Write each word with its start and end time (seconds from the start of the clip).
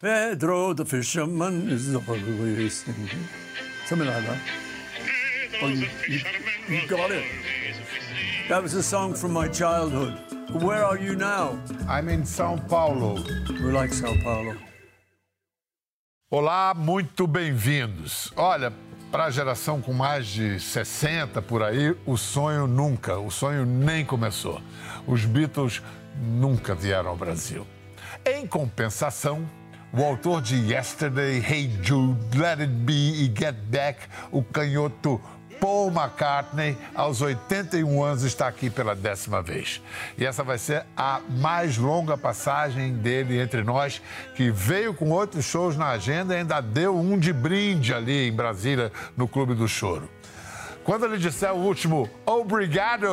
Pedro 0.00 0.72
the 0.72 0.86
fisherman 0.86 1.68
is 1.68 1.94
always 1.94 2.72
singing. 2.72 3.28
Something 3.84 4.08
like 4.08 4.24
that. 4.24 4.38
Oh, 5.62 5.68
you, 5.68 5.86
you, 6.08 6.20
you 6.70 6.88
got 6.88 7.10
it. 7.10 7.22
That 8.48 8.62
was 8.62 8.72
a 8.72 8.82
song 8.82 9.12
from 9.12 9.34
my 9.34 9.46
childhood. 9.48 10.14
Where 10.62 10.82
are 10.86 10.96
you 10.96 11.16
now? 11.16 11.58
I'm 11.86 12.08
in 12.08 12.22
São 12.22 12.66
Paulo. 12.66 13.22
We 13.62 13.72
like 13.72 13.92
Sao 13.92 14.14
Paulo. 14.24 14.56
Olá, 16.30 16.72
muito 16.72 17.26
bem-vindos. 17.26 18.32
Olha, 18.36 18.72
para 19.12 19.24
a 19.24 19.30
geração 19.30 19.82
com 19.82 19.92
mais 19.92 20.26
de 20.28 20.58
60 20.58 21.42
por 21.42 21.62
aí, 21.62 21.94
o 22.06 22.16
sonho 22.16 22.66
nunca, 22.66 23.18
o 23.18 23.30
sonho 23.30 23.66
nem 23.66 24.06
começou. 24.06 24.62
Os 25.06 25.26
Beatles 25.26 25.82
nunca 26.18 26.74
vieram 26.74 27.10
ao 27.10 27.16
Brasil. 27.18 27.66
Em 28.24 28.46
compensação, 28.46 29.46
o 29.92 30.04
autor 30.04 30.40
de 30.40 30.56
Yesterday, 30.56 31.38
Hey 31.38 31.70
Jude, 31.82 32.38
Let 32.38 32.60
It 32.60 32.66
Be 32.66 33.24
e 33.24 33.32
Get 33.36 33.56
Back, 33.68 34.00
o 34.30 34.42
canhoto 34.42 35.20
Paul 35.60 35.90
McCartney, 35.90 36.76
aos 36.94 37.20
81 37.20 38.02
anos, 38.02 38.22
está 38.22 38.48
aqui 38.48 38.70
pela 38.70 38.94
décima 38.94 39.42
vez. 39.42 39.82
E 40.16 40.24
essa 40.24 40.42
vai 40.42 40.56
ser 40.56 40.86
a 40.96 41.20
mais 41.28 41.76
longa 41.76 42.16
passagem 42.16 42.94
dele 42.94 43.38
entre 43.38 43.62
nós, 43.62 44.00
que 44.34 44.50
veio 44.50 44.94
com 44.94 45.10
outros 45.10 45.44
shows 45.44 45.76
na 45.76 45.88
agenda 45.88 46.34
e 46.34 46.38
ainda 46.38 46.60
deu 46.60 46.96
um 46.96 47.18
de 47.18 47.32
brinde 47.32 47.92
ali 47.92 48.28
em 48.28 48.32
Brasília, 48.32 48.90
no 49.16 49.28
Clube 49.28 49.54
do 49.54 49.68
Choro. 49.68 50.08
Quando 50.84 51.04
ele 51.04 51.18
disser 51.18 51.52
o 51.52 51.58
último 51.58 52.08
Obrigado 52.24 53.06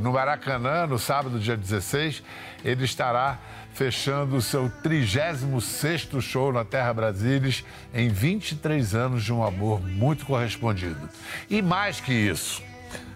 no 0.00 0.12
Maracanã, 0.12 0.88
no 0.88 0.98
sábado, 0.98 1.38
dia 1.38 1.56
16, 1.56 2.20
ele 2.64 2.84
estará 2.84 3.38
fechando 3.72 4.34
o 4.36 4.42
seu 4.42 4.68
36º 4.84 6.20
show 6.20 6.52
na 6.52 6.64
Terra 6.64 6.92
Brasília 6.92 7.54
em 7.94 8.08
23 8.08 8.92
anos 8.94 9.22
de 9.22 9.32
um 9.32 9.44
amor 9.44 9.80
muito 9.80 10.26
correspondido. 10.26 11.08
E 11.48 11.62
mais 11.62 12.00
que 12.00 12.12
isso, 12.12 12.60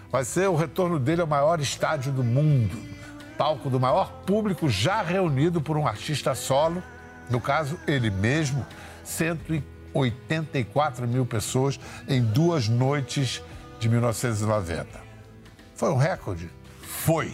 vai 0.09 0.23
ser 0.23 0.47
o 0.47 0.55
retorno 0.55 0.97
dele 0.97 1.19
ao 1.21 1.27
maior 1.27 1.59
estádio 1.59 2.13
do 2.13 2.23
mundo, 2.23 2.81
palco 3.37 3.69
do 3.69 3.79
maior 3.79 4.23
público 4.25 4.69
já 4.69 5.01
reunido 5.01 5.61
por 5.61 5.75
um 5.77 5.85
artista 5.85 6.33
solo, 6.33 6.81
no 7.29 7.41
caso, 7.41 7.77
ele 7.85 8.09
mesmo, 8.09 8.65
184 9.03 11.05
mil 11.05 11.25
pessoas 11.25 11.77
em 12.07 12.23
duas 12.23 12.69
noites 12.69 13.43
de 13.79 13.89
1990. 13.89 14.87
Foi 15.75 15.89
um 15.89 15.97
recorde? 15.97 16.49
Foi 16.81 17.33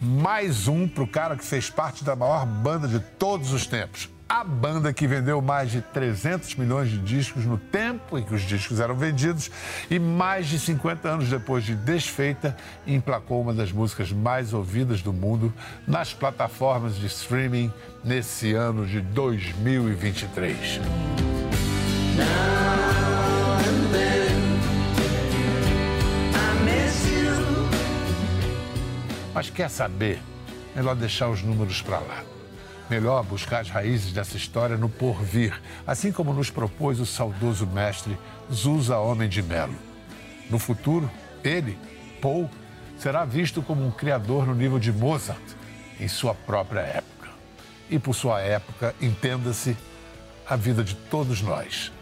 mais 0.00 0.68
um 0.68 0.86
para 0.86 1.02
o 1.02 1.06
cara 1.06 1.36
que 1.36 1.44
fez 1.44 1.70
parte 1.70 2.04
da 2.04 2.14
maior 2.14 2.44
banda 2.46 2.86
de 2.86 3.00
todos 3.00 3.52
os 3.52 3.66
tempos. 3.66 4.08
A 4.28 4.42
banda 4.42 4.92
que 4.92 5.06
vendeu 5.06 5.40
mais 5.40 5.70
de 5.70 5.80
300 5.80 6.56
milhões 6.56 6.90
de 6.90 6.98
discos 6.98 7.44
no 7.44 7.56
tempo 7.56 8.18
em 8.18 8.24
que 8.24 8.34
os 8.34 8.42
discos 8.42 8.80
eram 8.80 8.96
vendidos 8.96 9.50
e 9.88 10.00
mais 10.00 10.48
de 10.48 10.58
50 10.58 11.08
anos 11.08 11.30
depois 11.30 11.62
de 11.64 11.76
desfeita, 11.76 12.56
emplacou 12.84 13.40
uma 13.40 13.54
das 13.54 13.70
músicas 13.70 14.10
mais 14.10 14.52
ouvidas 14.52 15.00
do 15.00 15.12
mundo 15.12 15.54
nas 15.86 16.12
plataformas 16.12 16.96
de 16.96 17.06
streaming 17.06 17.72
nesse 18.02 18.52
ano 18.52 18.84
de 18.84 19.00
2023. 19.00 20.80
Mas 29.36 29.50
quer 29.50 29.68
saber? 29.68 30.18
Melhor 30.74 30.96
deixar 30.96 31.28
os 31.28 31.42
números 31.42 31.82
para 31.82 31.98
lá. 31.98 32.24
Melhor 32.88 33.22
buscar 33.22 33.60
as 33.60 33.68
raízes 33.68 34.10
dessa 34.10 34.34
história 34.34 34.78
no 34.78 34.88
porvir, 34.88 35.60
assim 35.86 36.10
como 36.10 36.32
nos 36.32 36.48
propôs 36.48 36.98
o 37.00 37.04
saudoso 37.04 37.66
mestre 37.66 38.16
Zusa 38.50 38.96
Homem 38.96 39.28
de 39.28 39.42
Melo. 39.42 39.74
No 40.48 40.58
futuro, 40.58 41.10
ele, 41.44 41.78
Paul, 42.18 42.48
será 42.96 43.26
visto 43.26 43.60
como 43.60 43.86
um 43.86 43.90
criador 43.90 44.46
no 44.46 44.54
nível 44.54 44.78
de 44.78 44.90
Mozart 44.90 45.38
em 46.00 46.08
sua 46.08 46.34
própria 46.34 46.80
época. 46.80 47.28
E 47.90 47.98
por 47.98 48.14
sua 48.14 48.40
época, 48.40 48.94
entenda-se 49.02 49.76
a 50.48 50.56
vida 50.56 50.82
de 50.82 50.94
todos 50.94 51.42
nós. 51.42 51.92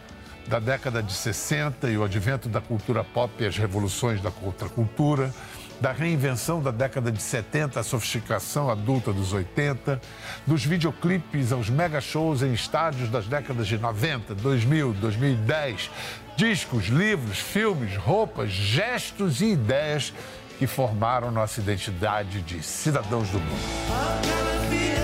Da 0.46 0.60
década 0.60 1.02
de 1.02 1.12
60 1.12 1.90
e 1.90 1.98
o 1.98 2.04
advento 2.04 2.48
da 2.48 2.60
cultura 2.60 3.02
pop 3.02 3.32
e 3.42 3.46
as 3.46 3.56
revoluções 3.56 4.20
da 4.20 4.30
contracultura, 4.30 5.34
da 5.80 5.92
reinvenção 5.92 6.62
da 6.62 6.70
década 6.70 7.10
de 7.10 7.20
70 7.20 7.80
à 7.80 7.82
sofisticação 7.82 8.70
adulta 8.70 9.12
dos 9.12 9.32
80, 9.32 10.00
dos 10.46 10.64
videoclipes 10.64 11.52
aos 11.52 11.68
mega 11.68 12.00
shows 12.00 12.42
em 12.42 12.52
estádios 12.52 13.08
das 13.10 13.26
décadas 13.26 13.66
de 13.66 13.78
90, 13.78 14.34
2000, 14.34 14.92
2010, 14.94 15.90
discos, 16.36 16.86
livros, 16.86 17.38
filmes, 17.38 17.96
roupas, 17.96 18.50
gestos 18.50 19.40
e 19.40 19.52
ideias 19.52 20.12
que 20.58 20.66
formaram 20.66 21.30
nossa 21.30 21.60
identidade 21.60 22.40
de 22.42 22.62
cidadãos 22.62 23.28
do 23.28 23.38
mundo. 23.38 25.03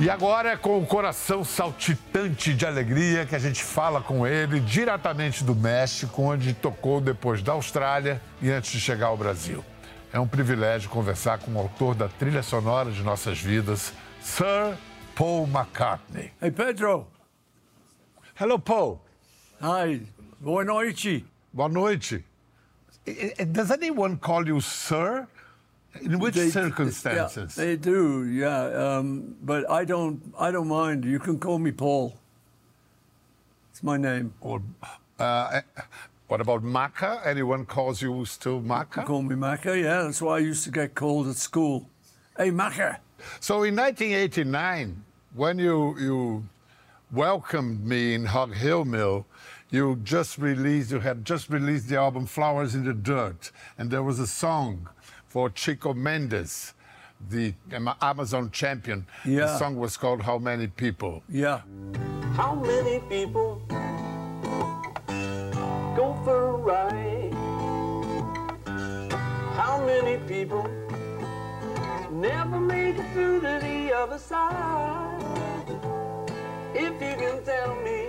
E 0.00 0.08
agora 0.08 0.50
é 0.50 0.56
com 0.56 0.78
o 0.78 0.86
coração 0.86 1.42
saltitante 1.42 2.54
de 2.54 2.64
alegria 2.64 3.26
que 3.26 3.34
a 3.34 3.38
gente 3.38 3.64
fala 3.64 4.00
com 4.00 4.24
ele 4.24 4.60
diretamente 4.60 5.42
do 5.42 5.56
México, 5.56 6.22
onde 6.22 6.54
tocou 6.54 7.00
depois 7.00 7.42
da 7.42 7.54
Austrália 7.54 8.22
e 8.40 8.48
antes 8.48 8.70
de 8.70 8.80
chegar 8.80 9.08
ao 9.08 9.16
Brasil. 9.16 9.64
É 10.12 10.20
um 10.20 10.28
privilégio 10.28 10.88
conversar 10.88 11.40
com 11.40 11.50
o 11.52 11.58
autor 11.58 11.96
da 11.96 12.08
trilha 12.08 12.44
sonora 12.44 12.92
de 12.92 13.02
nossas 13.02 13.40
vidas, 13.40 13.92
Sir 14.22 14.78
Paul 15.16 15.48
McCartney. 15.48 16.30
Hey, 16.40 16.52
Pedro. 16.52 17.08
Hello, 18.40 18.56
Paul. 18.56 19.04
Hi. 19.60 20.06
Boa 20.38 20.64
noite. 20.64 21.26
Boa 21.52 21.68
noite. 21.68 22.24
Does 23.48 23.72
anyone 23.72 24.16
call 24.16 24.46
you 24.46 24.60
Sir? 24.60 25.26
In 26.02 26.18
which 26.18 26.34
They- 26.34 26.50
circumstances? 26.50 27.56
Yeah, 27.56 27.64
they 27.64 27.76
do, 27.76 28.24
yeah. 28.26 28.96
Um, 28.98 29.36
but 29.42 29.68
I 29.70 29.84
don't. 29.84 30.20
I 30.38 30.50
don't 30.50 30.68
mind. 30.68 31.04
You 31.04 31.18
can 31.18 31.38
call 31.38 31.58
me 31.58 31.72
Paul. 31.72 32.16
It's 33.70 33.82
my 33.82 33.96
name. 33.96 34.34
or 34.40 34.60
uh, 35.18 35.60
what 36.28 36.40
about 36.40 36.62
Macca? 36.62 37.24
Anyone 37.26 37.64
calls 37.64 38.02
you 38.02 38.24
still 38.24 38.60
Macca? 38.60 39.04
Call 39.06 39.22
me 39.22 39.34
Macca. 39.34 39.80
Yeah, 39.80 40.02
that's 40.02 40.20
why 40.20 40.36
I 40.36 40.38
used 40.40 40.64
to 40.64 40.70
get 40.70 40.94
called 40.94 41.28
at 41.28 41.36
school. 41.36 41.88
Hey, 42.36 42.50
Macca. 42.50 42.98
So 43.40 43.62
in 43.62 43.74
1989, 43.76 45.04
when 45.34 45.58
you 45.58 45.98
you 45.98 46.44
welcomed 47.12 47.84
me 47.84 48.14
in 48.14 48.26
Hog 48.26 48.54
Hill 48.54 48.84
Mill, 48.84 49.26
you 49.70 49.96
just 50.02 50.38
released 50.38 50.90
you 50.90 51.00
had 51.00 51.24
just 51.24 51.48
released 51.50 51.88
the 51.88 51.96
album 51.96 52.26
Flowers 52.26 52.74
in 52.74 52.84
the 52.84 52.94
Dirt, 52.94 53.50
and 53.76 53.90
there 53.90 54.02
was 54.02 54.18
a 54.18 54.26
song 54.26 54.88
for 55.28 55.50
Chico 55.50 55.92
Mendes, 55.92 56.74
the 57.30 57.54
um, 57.74 57.90
Amazon 58.00 58.50
champion. 58.50 59.06
The 59.24 59.58
song 59.58 59.76
was 59.76 59.96
called 59.96 60.22
How 60.22 60.38
Many 60.38 60.66
People. 60.68 61.22
Yeah. 61.28 61.60
How 62.34 62.54
many 62.54 63.00
people 63.08 63.62
go 65.96 66.18
for 66.24 66.48
a 66.48 66.56
ride? 66.56 67.34
How 69.54 69.82
many 69.84 70.18
people 70.26 70.68
never 72.10 72.58
make 72.58 72.96
it 72.96 73.12
through 73.12 73.40
to 73.40 73.58
the 73.60 73.92
other 73.94 74.18
side? 74.18 75.20
If 76.74 76.92
you 76.92 77.16
can 77.16 77.44
tell 77.44 77.74
me, 77.82 78.07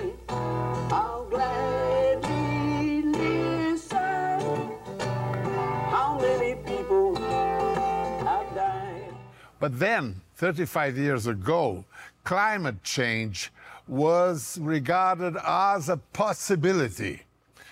But 9.60 9.78
then, 9.80 10.22
35 10.36 10.98
years 10.98 11.28
ago, 11.28 11.84
climate 12.24 12.84
change 12.84 13.52
was 13.88 14.58
regarded 14.62 15.36
as 15.46 15.90
a 15.90 15.98
possibility. 15.98 17.24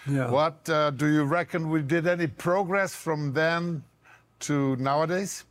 Yeah. 0.09 0.29
What 0.29 0.69
uh, 0.69 0.91
do 0.91 1.07
you 1.07 1.23
reckon 1.23 1.69
we 1.69 1.81
did 1.81 2.07
any 2.07 2.27
progress 2.27 2.95
from 2.95 3.33
then 3.33 3.83
to 4.41 4.75
nowadays? 4.77 5.45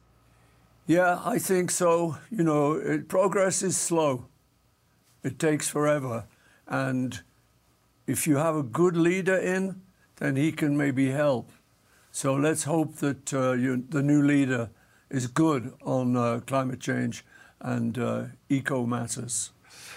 Yeah, 0.87 1.21
I 1.25 1.39
think 1.39 1.71
so. 1.71 2.17
You 2.31 2.45
know, 2.45 2.73
it, 2.75 3.09
progress 3.09 3.63
is 3.63 3.77
slow. 3.77 4.27
It 5.23 5.39
takes 5.39 5.69
forever. 5.69 6.25
And 6.69 7.21
if 8.07 8.27
you 8.27 8.37
have 8.37 8.57
a 8.57 8.63
good 8.63 8.97
leader 8.97 9.37
in, 9.37 9.81
then 10.17 10.37
he 10.37 10.53
can 10.53 10.77
maybe 10.77 11.11
help. 11.11 11.51
So 12.13 12.35
let's 12.35 12.65
hope 12.65 12.97
that 12.97 13.35
uh, 13.35 13.53
you, 13.53 13.85
the 13.89 14.03
new 14.03 14.23
leader 14.23 14.71
is 15.11 15.27
good 15.27 15.73
on 15.85 16.17
uh, 16.17 16.41
climate 16.47 16.81
change 16.81 17.25
and 17.61 17.99
uh, 17.99 18.25
eco 18.49 18.87
matters. 18.87 19.51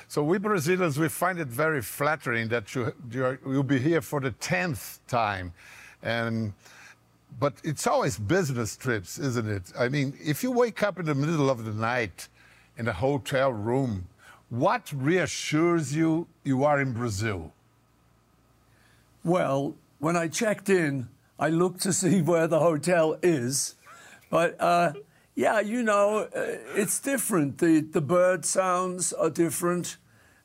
So 0.07 0.23
we 0.23 0.37
Brazilians, 0.39 0.97
we 0.97 1.07
find 1.07 1.39
it 1.39 1.47
very 1.47 1.81
flattering 1.81 2.47
that 2.49 2.73
you, 2.73 2.93
you're, 3.11 3.39
you'll 3.45 3.63
be 3.63 3.79
here 3.79 4.01
for 4.01 4.19
the 4.19 4.31
10th 4.31 4.99
time. 5.07 5.53
And 6.01 6.53
but 7.39 7.53
it's 7.63 7.85
always 7.85 8.17
business 8.17 8.75
trips, 8.75 9.19
isn't 9.19 9.47
it? 9.47 9.71
I 9.77 9.87
mean, 9.87 10.17
if 10.19 10.41
you 10.41 10.51
wake 10.51 10.81
up 10.81 10.99
in 10.99 11.05
the 11.05 11.15
middle 11.15 11.49
of 11.49 11.63
the 11.63 11.73
night 11.73 12.27
in 12.77 12.87
a 12.87 12.93
hotel 12.93 13.51
room, 13.51 14.07
what 14.49 14.91
reassures 14.91 15.95
you 15.95 16.27
you 16.43 16.63
are 16.63 16.81
in 16.81 16.93
Brazil? 16.93 17.53
Well, 19.23 19.75
when 19.99 20.15
I 20.15 20.27
checked 20.27 20.69
in, 20.69 21.09
I 21.37 21.49
looked 21.49 21.81
to 21.81 21.93
see 21.93 22.21
where 22.21 22.47
the 22.47 22.59
hotel 22.59 23.17
is. 23.21 23.75
But 24.29 24.59
uh, 24.59 24.93
yeah, 25.35 25.59
you 25.59 25.83
know, 25.83 26.27
uh, 26.35 26.57
it's 26.75 26.99
different. 26.99 27.57
The, 27.57 27.81
the 27.81 28.01
bird 28.01 28.45
sounds 28.45 29.13
are 29.13 29.29
different. 29.29 29.97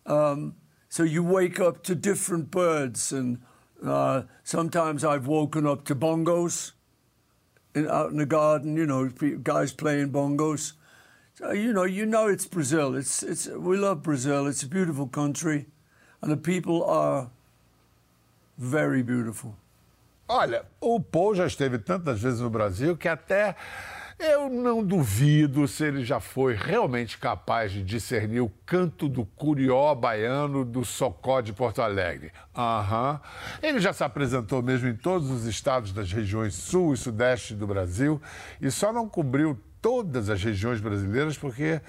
Um, 0.07 0.55
so 0.89 1.03
you 1.03 1.23
wake 1.23 1.59
up 1.59 1.83
to 1.85 1.95
different 1.95 2.51
birds. 2.51 3.13
And 3.13 3.43
uh, 3.85 4.23
sometimes 4.45 5.05
I've 5.05 5.27
woken 5.27 5.67
up 5.67 5.85
to 5.87 5.95
bongos 5.95 6.73
in, 7.75 7.89
out 7.89 8.11
in 8.11 8.19
the 8.19 8.27
garden, 8.27 8.77
you 8.77 8.87
know, 8.87 9.09
guys 9.43 9.73
playing 9.73 10.11
bongos. 10.11 10.73
So, 11.35 11.51
you 11.51 11.73
know, 11.73 11.83
you 11.83 12.07
know 12.07 12.29
it's 12.29 12.47
Brazil. 12.47 12.95
It's, 12.95 13.23
it's, 13.23 13.49
we 13.49 13.77
love 13.77 14.03
Brazil. 14.03 14.47
It's 14.47 14.63
a 14.63 14.69
beautiful 14.69 15.09
country. 15.09 15.67
And 16.23 16.31
the 16.31 16.37
people 16.37 16.85
are 16.85 17.31
very 18.57 19.03
beautiful. 19.03 19.57
Olha, 20.27 20.65
o 20.81 21.01
Paul 21.01 21.35
já 21.35 21.47
esteve 21.47 21.79
tantas 21.79 22.21
vezes 22.21 22.41
no 22.41 22.49
Brasil 22.49 22.97
que 22.97 23.09
até 23.09 23.55
eu 24.19 24.49
não 24.49 24.83
duvido 24.83 25.67
se 25.67 25.85
ele 25.85 26.05
já 26.05 26.21
foi 26.21 26.55
realmente 26.55 27.19
capaz 27.19 27.73
de 27.73 27.83
discernir 27.83 28.41
o 28.41 28.49
canto 28.65 29.09
do 29.09 29.27
curió 29.27 29.95
baiano 29.95 30.65
do 30.65 30.85
socó 30.85 31.41
de 31.41 31.53
Porto 31.53 31.83
Alegre. 31.83 32.33
Aham. 32.57 33.13
Uhum. 33.13 33.69
Ele 33.69 33.81
já 33.81 33.93
se 33.93 34.05
apresentou 34.05 34.63
mesmo 34.63 34.89
em 34.89 34.97
todos 34.97 35.31
os 35.31 35.45
estados 35.45 35.93
das 35.93 36.11
regiões 36.11 36.55
sul 36.55 36.95
e 36.95 36.97
sudeste 36.97 37.55
do 37.55 37.67
Brasil 37.67 38.21
e 38.61 38.71
só 38.71 38.93
não 38.93 39.09
cobriu 39.09 39.61
todas 39.83 40.31
as 40.31 40.43
regiões 40.43 40.81
brasileiras 40.81 41.37
porque 41.37 41.81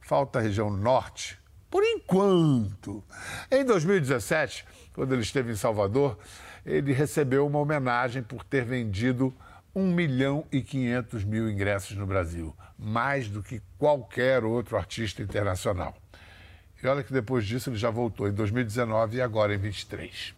falta 0.00 0.38
a 0.38 0.42
região 0.42 0.70
norte. 0.70 1.38
Por 1.70 1.82
enquanto. 1.82 3.04
Em 3.50 3.64
2017, 3.64 4.64
quando 4.94 5.12
ele 5.12 5.22
esteve 5.22 5.52
em 5.52 5.56
Salvador, 5.56 6.18
ele 6.64 6.92
recebeu 6.92 7.46
uma 7.46 7.58
homenagem 7.58 8.22
por 8.22 8.42
ter 8.44 8.64
vendido 8.64 9.34
1 9.74 9.92
milhão 9.92 10.46
e 10.52 10.62
500 10.62 11.24
mil 11.24 11.50
ingressos 11.50 11.96
no 11.96 12.06
Brasil, 12.06 12.54
mais 12.78 13.28
do 13.28 13.42
que 13.42 13.60
qualquer 13.78 14.44
outro 14.44 14.76
artista 14.76 15.22
internacional. 15.22 15.96
E 16.82 16.86
olha 16.86 17.02
que 17.02 17.12
depois 17.12 17.46
disso 17.46 17.70
ele 17.70 17.76
já 17.76 17.90
voltou 17.90 18.28
em 18.28 18.32
2019 18.32 19.16
e 19.16 19.20
agora 19.22 19.54
em 19.54 19.58
23. 19.58 20.34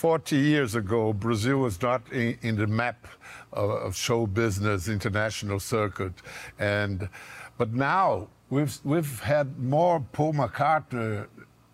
40 0.00 0.36
years 0.36 0.76
ago, 0.76 1.14
Brazil 1.14 1.60
was 1.60 1.78
not 1.78 2.02
in, 2.12 2.36
in 2.42 2.56
the 2.56 2.66
map 2.66 3.06
of, 3.50 3.86
of 3.86 3.96
show 3.96 4.26
business, 4.26 4.86
international 4.86 5.58
circuit, 5.58 6.12
and 6.58 7.08
but 7.56 7.72
now 7.72 8.28
we've 8.50 8.78
we've 8.84 9.20
had 9.20 9.58
more 9.58 10.00
Paul 10.12 10.34
McCartney 10.34 11.26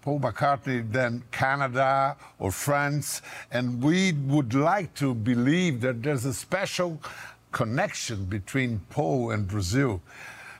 Paul 0.02 0.20
McCartney 0.20 0.90
than 0.90 1.22
Canada 1.30 2.16
or 2.38 2.50
France. 2.50 3.22
And 3.50 3.82
we 3.82 4.12
would 4.12 4.54
like 4.54 4.94
to 4.94 5.14
believe 5.14 5.80
that 5.82 6.02
there's 6.02 6.24
a 6.24 6.34
special 6.34 7.00
connection 7.52 8.24
between 8.24 8.80
Paul 8.90 9.32
and 9.32 9.46
Brazil. 9.46 10.00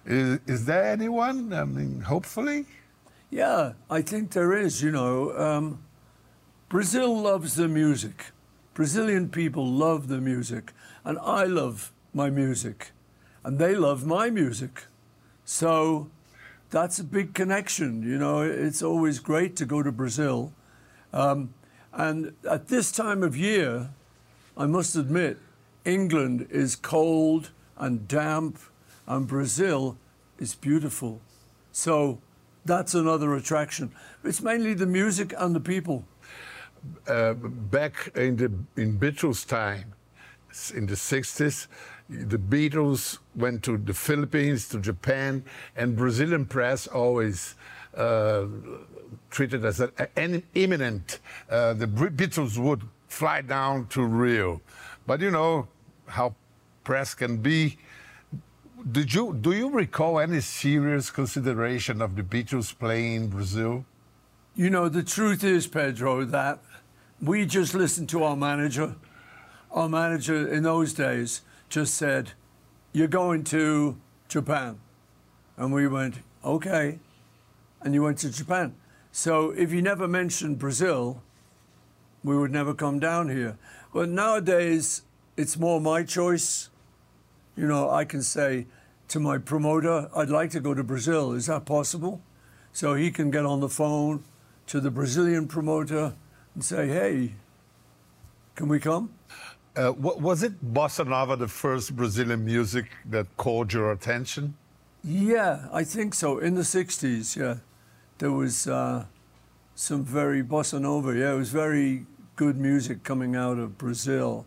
Is, 0.04 0.40
is 0.46 0.64
there 0.66 0.84
anyone? 0.84 1.52
I 1.52 1.64
mean, 1.64 2.00
hopefully? 2.00 2.66
Yeah, 3.30 3.74
I 3.88 4.02
think 4.02 4.32
there 4.32 4.52
is. 4.52 4.82
You 4.82 4.90
know, 4.90 5.36
um, 5.38 5.78
Brazil 6.68 7.16
loves 7.20 7.54
the 7.54 7.68
music. 7.68 8.26
Brazilian 8.74 9.28
people 9.28 9.66
love 9.66 10.08
the 10.08 10.20
music. 10.20 10.72
And 11.04 11.18
I 11.18 11.44
love 11.44 11.92
my 12.12 12.28
music. 12.28 12.90
And 13.44 13.58
they 13.58 13.74
love 13.74 14.04
my 14.04 14.30
music. 14.30 14.84
So 15.44 16.10
that's 16.70 16.98
a 16.98 17.04
big 17.04 17.34
connection. 17.34 18.02
You 18.02 18.18
know, 18.18 18.42
it's 18.42 18.82
always 18.82 19.18
great 19.18 19.56
to 19.56 19.66
go 19.66 19.82
to 19.82 19.92
Brazil. 19.92 20.52
Um, 21.12 21.52
and 21.92 22.34
at 22.48 22.68
this 22.68 22.92
time 22.92 23.22
of 23.22 23.36
year, 23.36 23.90
I 24.56 24.66
must 24.66 24.94
admit, 24.96 25.38
England 25.84 26.46
is 26.50 26.76
cold 26.76 27.50
and 27.76 28.06
damp, 28.06 28.58
and 29.06 29.26
Brazil 29.26 29.96
is 30.38 30.54
beautiful. 30.54 31.20
So 31.72 32.20
that's 32.64 32.94
another 32.94 33.34
attraction. 33.34 33.92
It's 34.22 34.42
mainly 34.42 34.74
the 34.74 34.86
music 34.86 35.34
and 35.36 35.54
the 35.54 35.60
people. 35.60 36.04
Uh, 37.06 37.34
back 37.34 38.12
in 38.14 38.36
the 38.36 38.52
in 38.80 38.98
Beatles' 38.98 39.46
time, 39.46 39.92
in 40.74 40.86
the 40.86 40.94
60s, 40.94 41.66
the 42.10 42.38
Beatles 42.38 43.18
went 43.36 43.62
to 43.62 43.78
the 43.78 43.94
Philippines, 43.94 44.68
to 44.70 44.80
Japan, 44.80 45.44
and 45.76 45.96
Brazilian 45.96 46.44
press 46.44 46.88
always 46.88 47.54
uh, 47.96 48.46
treated 49.30 49.64
as 49.64 49.80
an 50.16 50.42
imminent. 50.54 51.20
Uh, 51.48 51.74
the 51.74 51.86
Beatles 51.86 52.58
would 52.58 52.82
fly 53.06 53.42
down 53.42 53.86
to 53.88 54.04
Rio, 54.04 54.60
but 55.06 55.20
you 55.20 55.30
know 55.30 55.68
how 56.06 56.34
press 56.82 57.14
can 57.14 57.36
be. 57.36 57.78
Did 58.90 59.14
you 59.14 59.34
do 59.34 59.52
you 59.52 59.70
recall 59.70 60.18
any 60.18 60.40
serious 60.40 61.10
consideration 61.10 62.02
of 62.02 62.16
the 62.16 62.22
Beatles 62.22 62.76
playing 62.76 63.14
in 63.14 63.28
Brazil? 63.28 63.84
You 64.56 64.70
know 64.70 64.88
the 64.88 65.04
truth 65.04 65.44
is, 65.44 65.68
Pedro, 65.68 66.24
that 66.24 66.58
we 67.22 67.46
just 67.46 67.74
listened 67.74 68.08
to 68.08 68.24
our 68.24 68.36
manager. 68.36 68.96
Our 69.70 69.88
manager 69.88 70.48
in 70.48 70.64
those 70.64 70.92
days 70.92 71.42
just 71.70 71.94
said, 71.94 72.32
You're 72.92 73.08
going 73.08 73.44
to 73.44 73.96
Japan. 74.28 74.80
And 75.56 75.72
we 75.72 75.86
went, 75.88 76.16
Okay. 76.44 76.98
And 77.80 77.94
you 77.94 78.02
went 78.02 78.18
to 78.18 78.30
Japan. 78.30 78.74
So 79.12 79.50
if 79.50 79.72
you 79.72 79.80
never 79.80 80.06
mentioned 80.06 80.58
Brazil, 80.58 81.22
we 82.22 82.36
would 82.36 82.50
never 82.50 82.74
come 82.74 82.98
down 82.98 83.30
here. 83.30 83.56
But 83.94 84.08
nowadays, 84.08 85.02
it's 85.36 85.56
more 85.56 85.80
my 85.80 86.02
choice. 86.02 86.68
You 87.56 87.66
know, 87.66 87.90
I 87.90 88.04
can 88.04 88.22
say 88.22 88.66
to 89.08 89.18
my 89.18 89.38
promoter, 89.38 90.10
I'd 90.14 90.28
like 90.28 90.50
to 90.50 90.60
go 90.60 90.74
to 90.74 90.84
Brazil. 90.84 91.32
Is 91.32 91.46
that 91.46 91.64
possible? 91.64 92.20
So 92.72 92.94
he 92.94 93.10
can 93.10 93.30
get 93.30 93.46
on 93.46 93.60
the 93.60 93.68
phone 93.68 94.24
to 94.66 94.80
the 94.80 94.90
Brazilian 94.90 95.48
promoter 95.48 96.14
and 96.54 96.64
say, 96.64 96.88
hey, 96.88 97.34
can 98.54 98.68
we 98.68 98.78
come? 98.78 99.10
Uh, 99.76 99.92
was 99.96 100.42
it 100.42 100.52
bossa 100.74 101.06
nova 101.06 101.36
the 101.36 101.46
first 101.46 101.94
Brazilian 101.94 102.44
music 102.44 102.86
that 103.08 103.26
caught 103.36 103.72
your 103.72 103.92
attention? 103.92 104.54
Yeah, 105.04 105.68
I 105.72 105.84
think 105.84 106.14
so. 106.14 106.38
In 106.38 106.54
the 106.56 106.62
60s, 106.62 107.36
yeah. 107.36 107.56
There 108.18 108.32
was 108.32 108.66
uh, 108.66 109.06
some 109.74 110.04
very 110.04 110.42
bossa 110.42 110.80
nova. 110.80 111.16
Yeah, 111.16 111.34
it 111.34 111.36
was 111.36 111.50
very 111.50 112.04
good 112.34 112.58
music 112.58 113.04
coming 113.04 113.36
out 113.36 113.58
of 113.58 113.78
Brazil 113.78 114.44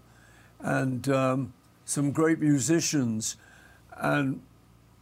and 0.60 1.08
um, 1.10 1.54
some 1.86 2.12
great 2.12 2.40
musicians. 2.40 3.38
And 3.98 4.42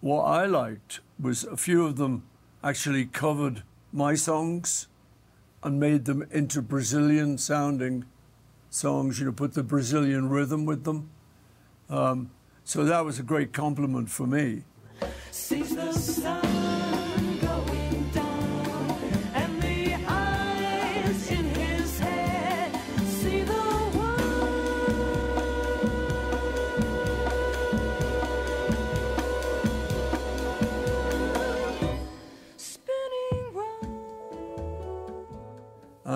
what 0.01 0.23
I 0.23 0.45
liked 0.45 0.99
was 1.19 1.45
a 1.45 1.57
few 1.57 1.85
of 1.85 1.95
them 1.95 2.23
actually 2.63 3.05
covered 3.05 3.63
my 3.91 4.13
songs 4.13 4.87
and 5.63 5.79
made 5.79 6.05
them 6.05 6.27
into 6.31 6.61
Brazilian 6.61 7.37
sounding 7.37 8.05
songs, 8.71 9.19
you 9.19 9.25
know, 9.25 9.31
put 9.31 9.53
the 9.53 9.61
Brazilian 9.61 10.29
rhythm 10.29 10.65
with 10.65 10.85
them. 10.85 11.11
Um, 11.89 12.31
so 12.63 12.83
that 12.85 13.05
was 13.05 13.19
a 13.19 13.23
great 13.23 13.53
compliment 13.53 14.09
for 14.09 14.25
me. 14.25 14.63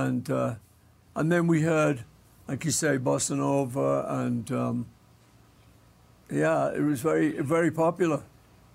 and 0.06 0.30
uh, 0.30 0.56
and 1.16 1.32
then 1.32 1.48
we 1.48 1.62
heard 1.62 2.04
like 2.48 2.66
you 2.66 2.72
say, 2.72 2.98
bossa 2.98 3.36
nova, 3.36 4.06
and 4.08 4.52
um, 4.52 4.86
yeah, 6.32 6.72
it 6.72 6.82
was 6.82 7.02
very, 7.02 7.32
very 7.42 7.72
popular. 7.72 8.22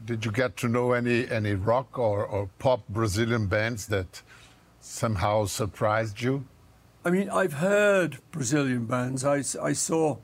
Did 0.04 0.24
you 0.24 0.32
get 0.32 0.56
to 0.58 0.68
know 0.68 0.92
any 0.92 1.28
any 1.28 1.54
rock 1.54 1.98
or, 1.98 2.24
or 2.24 2.48
pop 2.58 2.88
Brazilian 2.88 3.46
bands 3.46 3.86
that 3.86 4.22
somehow 4.80 5.44
surprised 5.44 6.20
you? 6.22 6.44
I 7.04 7.10
mean, 7.10 7.30
I've 7.30 7.54
heard 7.54 8.18
Brazilian 8.30 8.84
bands. 8.86 9.24
I, 9.24 9.42
I 9.62 9.72
saw, 9.72 10.18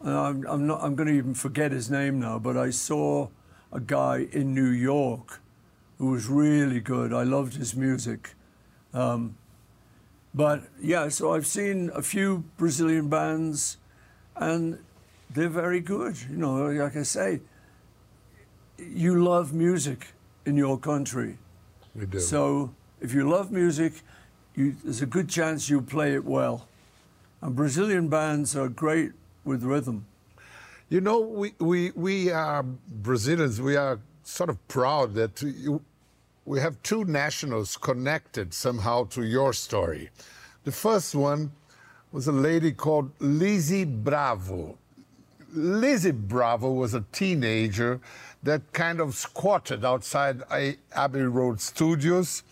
I'm, 0.00 0.46
I'm 0.46 0.66
not, 0.66 0.80
I'm 0.80 0.94
going 0.94 1.08
to 1.08 1.14
even 1.14 1.34
forget 1.34 1.72
his 1.72 1.90
name 1.90 2.20
now, 2.20 2.38
but 2.38 2.56
I 2.56 2.70
saw 2.70 3.28
a 3.72 3.80
guy 3.80 4.28
in 4.30 4.54
New 4.54 4.70
York 4.70 5.40
who 5.98 6.10
was 6.10 6.28
really 6.28 6.80
good. 6.80 7.12
I 7.12 7.24
loved 7.24 7.54
his 7.54 7.74
music. 7.74 8.34
Um, 8.94 9.36
but 10.34 10.62
yeah, 10.80 11.08
so 11.08 11.34
I've 11.34 11.46
seen 11.46 11.90
a 11.94 12.02
few 12.02 12.44
Brazilian 12.56 13.08
bands, 13.08 13.78
and 14.36 14.78
they're 15.28 15.48
very 15.48 15.80
good. 15.80 16.16
You 16.30 16.36
know, 16.36 16.66
like 16.66 16.96
I 16.96 17.02
say, 17.02 17.40
you 18.78 19.22
love 19.22 19.52
music 19.52 20.08
in 20.46 20.56
your 20.56 20.78
country. 20.78 21.38
We 21.94 22.06
do. 22.06 22.20
So 22.20 22.74
if 23.00 23.12
you 23.12 23.28
love 23.28 23.50
music, 23.50 23.92
you, 24.54 24.76
there's 24.84 25.02
a 25.02 25.06
good 25.06 25.28
chance 25.28 25.68
you 25.68 25.80
play 25.80 26.14
it 26.14 26.24
well. 26.24 26.68
And 27.42 27.56
Brazilian 27.56 28.08
bands 28.08 28.56
are 28.56 28.68
great 28.68 29.12
with 29.44 29.62
rhythm. 29.62 30.06
You 30.88 31.00
know, 31.00 31.20
we, 31.20 31.54
we, 31.58 31.90
we 31.92 32.30
are 32.30 32.62
Brazilians, 32.62 33.60
we 33.60 33.76
are 33.76 34.00
sort 34.22 34.50
of 34.50 34.68
proud 34.68 35.14
that 35.14 35.40
you, 35.40 35.82
we 36.44 36.60
have 36.60 36.82
two 36.82 37.04
nationals 37.04 37.76
connected 37.76 38.54
somehow 38.54 39.04
to 39.04 39.22
your 39.22 39.52
story. 39.52 40.10
The 40.64 40.72
first 40.72 41.14
one 41.14 41.52
was 42.12 42.26
a 42.26 42.32
lady 42.32 42.72
called 42.72 43.10
Lizzie 43.20 43.84
Bravo. 43.84 44.78
Lizzie 45.52 46.10
Bravo 46.12 46.72
was 46.72 46.94
a 46.94 47.04
teenager 47.12 48.00
that 48.42 48.72
kind 48.72 49.00
of 49.00 49.14
squatted 49.14 49.84
outside 49.84 50.42
Abbey 50.94 51.22
Road 51.22 51.60
Studios. 51.60 52.42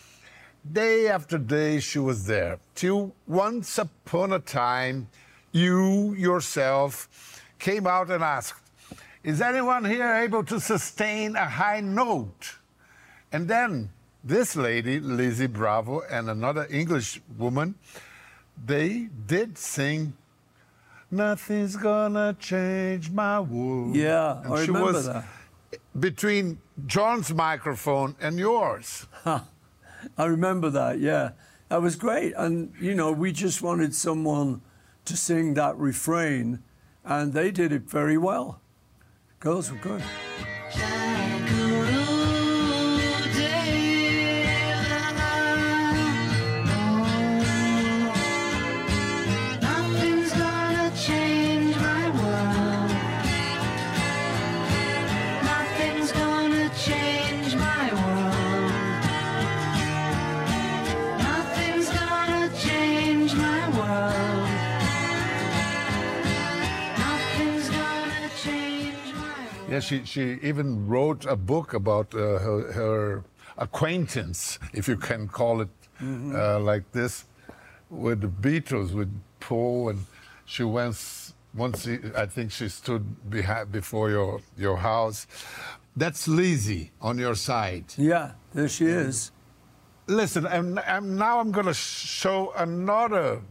Day 0.70 1.08
after 1.08 1.38
day, 1.38 1.80
she 1.80 1.98
was 1.98 2.26
there. 2.26 2.58
Till 2.74 3.14
once 3.26 3.78
upon 3.78 4.32
a 4.32 4.38
time, 4.38 5.08
you 5.52 6.14
yourself 6.14 7.42
came 7.58 7.86
out 7.86 8.10
and 8.10 8.22
asked, 8.22 8.60
Is 9.24 9.40
anyone 9.40 9.84
here 9.84 10.12
able 10.14 10.44
to 10.44 10.60
sustain 10.60 11.36
a 11.36 11.48
high 11.48 11.80
note? 11.80 12.58
And 13.32 13.48
then 13.48 13.90
this 14.24 14.56
lady, 14.56 15.00
Lizzie 15.00 15.46
Bravo, 15.46 16.02
and 16.10 16.28
another 16.30 16.66
English 16.70 17.20
woman, 17.36 17.74
they 18.66 19.08
did 19.26 19.56
sing 19.58 20.14
Nothing's 21.10 21.76
gonna 21.76 22.36
change 22.38 23.10
my 23.10 23.40
world. 23.40 23.96
Yeah, 23.96 24.42
and 24.42 24.52
I 24.52 24.64
she 24.64 24.70
remember 24.70 24.92
was 24.92 25.06
that. 25.06 25.24
between 25.98 26.58
John's 26.86 27.32
microphone 27.32 28.14
and 28.20 28.38
yours. 28.38 29.06
I 29.24 30.24
remember 30.24 30.68
that, 30.70 31.00
yeah. 31.00 31.30
That 31.70 31.80
was 31.80 31.96
great. 31.96 32.34
And, 32.36 32.72
you 32.80 32.94
know, 32.94 33.10
we 33.10 33.32
just 33.32 33.62
wanted 33.62 33.94
someone 33.94 34.60
to 35.06 35.16
sing 35.16 35.54
that 35.54 35.76
refrain, 35.78 36.62
and 37.04 37.32
they 37.32 37.50
did 37.50 37.72
it 37.72 37.82
very 37.82 38.18
well. 38.18 38.60
Girls 39.40 39.70
were 39.70 39.78
good. 39.78 40.02
Yeah, 69.78 69.82
she, 69.82 70.04
she 70.04 70.22
even 70.42 70.88
wrote 70.88 71.24
a 71.24 71.36
book 71.36 71.72
about 71.72 72.12
uh, 72.12 72.40
her, 72.40 72.72
her 72.72 73.24
acquaintance, 73.56 74.58
if 74.72 74.88
you 74.88 74.96
can 74.96 75.28
call 75.28 75.60
it 75.60 75.68
uh, 76.02 76.58
like 76.58 76.90
this, 76.90 77.26
with 77.88 78.20
the 78.22 78.26
Beatles, 78.26 78.92
with 78.92 79.08
Paul, 79.38 79.90
and 79.90 80.04
she 80.46 80.64
once, 80.64 81.32
once 81.54 81.86
I 82.16 82.26
think 82.26 82.50
she 82.50 82.68
stood 82.68 83.30
behind, 83.30 83.70
before 83.70 84.10
your, 84.10 84.40
your 84.56 84.78
house. 84.78 85.28
That's 85.96 86.26
Lizzie 86.26 86.90
on 87.00 87.16
your 87.18 87.36
side. 87.36 87.84
Yeah, 87.96 88.32
there 88.54 88.68
she 88.68 88.86
is. 88.86 89.30
Listen, 90.08 90.44
I'm, 90.44 90.80
I'm, 90.88 91.16
now 91.16 91.38
I'm 91.38 91.52
going 91.52 91.66
to 91.66 91.74
show 91.74 92.52
another 92.56 93.42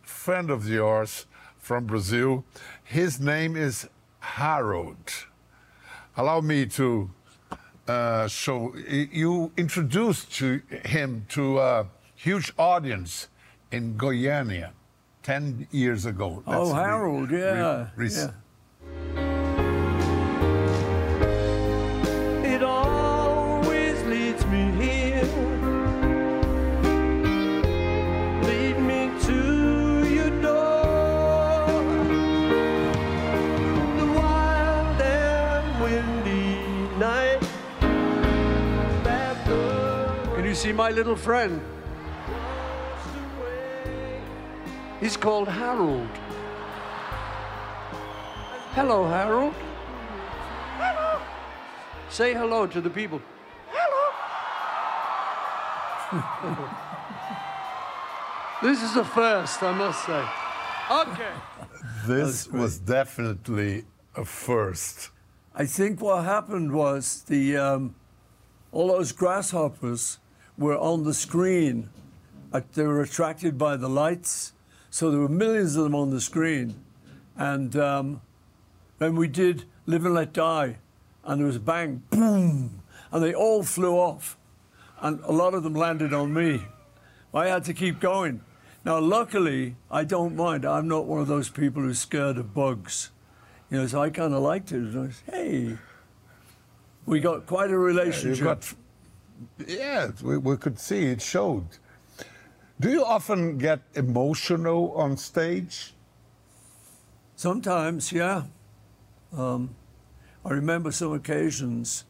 friend 0.00 0.48
of 0.48 0.66
yours 0.66 1.26
from 1.58 1.84
Brazil. 1.84 2.42
His 2.84 3.20
name 3.20 3.54
is 3.54 3.86
Harold. 4.20 5.26
Allow 6.16 6.40
me 6.40 6.66
to 6.66 7.10
uh, 7.88 8.28
show. 8.28 8.74
You 8.76 9.52
introduced 9.56 10.32
to 10.36 10.62
him 10.84 11.26
to 11.30 11.58
a 11.58 11.86
huge 12.14 12.52
audience 12.56 13.28
in 13.72 13.94
Goiânia 13.96 14.70
10 15.22 15.68
years 15.72 16.06
ago. 16.06 16.42
Oh, 16.46 16.70
re- 16.72 16.82
Harold, 16.82 17.30
yeah. 17.30 17.88
yeah. 17.98 18.30
You 40.54 40.60
see 40.60 40.72
my 40.72 40.90
little 40.92 41.16
friend? 41.16 41.60
He's 45.00 45.16
called 45.16 45.48
Harold. 45.48 46.08
Hello, 48.76 49.08
Harold. 49.08 49.54
Hello. 50.78 51.20
Say 52.08 52.34
hello 52.34 52.68
to 52.68 52.80
the 52.80 52.88
people. 52.88 53.20
Hello. 53.72 54.04
this 58.68 58.80
is 58.80 58.94
a 58.94 59.04
first, 59.04 59.60
I 59.60 59.72
must 59.72 60.06
say. 60.06 60.24
Okay. 61.02 61.32
This 62.06 62.46
great. 62.46 62.60
was 62.60 62.78
definitely 62.78 63.84
a 64.14 64.24
first. 64.24 65.10
I 65.54 65.66
think 65.66 66.00
what 66.00 66.24
happened 66.24 66.70
was 66.72 67.24
the 67.26 67.56
um, 67.56 67.94
all 68.72 68.88
those 68.88 69.10
grasshoppers 69.12 70.18
were 70.56 70.78
on 70.78 71.04
the 71.04 71.14
screen. 71.14 71.88
Uh, 72.52 72.60
they 72.74 72.84
were 72.84 73.02
attracted 73.02 73.58
by 73.58 73.76
the 73.76 73.88
lights, 73.88 74.52
so 74.90 75.10
there 75.10 75.20
were 75.20 75.28
millions 75.28 75.76
of 75.76 75.84
them 75.84 75.94
on 75.94 76.10
the 76.10 76.20
screen. 76.20 76.74
And 77.36 77.74
um, 77.76 78.20
then 78.98 79.16
we 79.16 79.28
did 79.28 79.64
"Live 79.86 80.04
and 80.04 80.14
Let 80.14 80.32
Die," 80.32 80.76
and 81.24 81.40
there 81.40 81.46
was 81.46 81.56
a 81.56 81.60
bang, 81.60 82.02
boom, 82.10 82.82
and 83.10 83.22
they 83.22 83.34
all 83.34 83.62
flew 83.62 83.94
off, 83.94 84.36
and 85.00 85.20
a 85.24 85.32
lot 85.32 85.54
of 85.54 85.62
them 85.62 85.74
landed 85.74 86.12
on 86.12 86.32
me. 86.32 86.62
I 87.34 87.48
had 87.48 87.64
to 87.64 87.74
keep 87.74 87.98
going. 87.98 88.40
Now, 88.84 88.98
luckily, 89.00 89.76
I 89.90 90.04
don't 90.04 90.36
mind. 90.36 90.64
I'm 90.64 90.86
not 90.86 91.06
one 91.06 91.20
of 91.20 91.26
those 91.26 91.48
people 91.48 91.82
who's 91.82 91.98
scared 91.98 92.36
of 92.36 92.54
bugs. 92.54 93.10
You 93.70 93.78
know, 93.78 93.86
so 93.86 94.02
I 94.02 94.10
kind 94.10 94.34
of 94.34 94.42
liked 94.42 94.72
it. 94.72 94.76
And 94.76 94.96
I 94.96 95.00
was, 95.00 95.22
hey, 95.30 95.78
we 97.06 97.18
got 97.18 97.46
quite 97.46 97.70
a 97.70 97.78
relationship. 97.78 98.44
got, 98.44 98.74
yeah, 99.66 100.10
we, 100.22 100.38
we 100.38 100.56
could 100.56 100.78
see 100.78 101.06
it 101.06 101.20
showed. 101.20 101.66
Do 102.80 102.90
you 102.90 103.04
often 103.04 103.58
get 103.58 103.80
emotional 103.94 104.92
on 104.92 105.16
stage? 105.16 105.94
Sometimes, 107.36 108.12
yeah. 108.12 108.44
Um, 109.36 109.74
I 110.44 110.50
remember 110.50 110.92
some 110.92 111.12
occasions. 111.12 112.04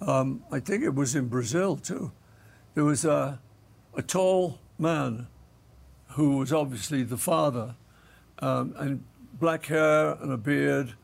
Um, 0.00 0.42
I 0.50 0.60
think 0.60 0.82
it 0.82 0.94
was 0.94 1.14
in 1.14 1.28
Brazil 1.28 1.76
too. 1.76 2.12
There 2.74 2.84
was 2.84 3.04
a, 3.04 3.40
a 3.94 4.02
tall 4.02 4.58
man 4.78 5.28
who 6.08 6.38
was 6.38 6.52
obviously 6.52 7.02
the 7.02 7.16
father, 7.16 7.74
um, 8.40 8.74
and 8.76 9.04
black 9.34 9.66
hair 9.66 10.12
and 10.20 10.32
a 10.32 10.36
beard, 10.36 10.94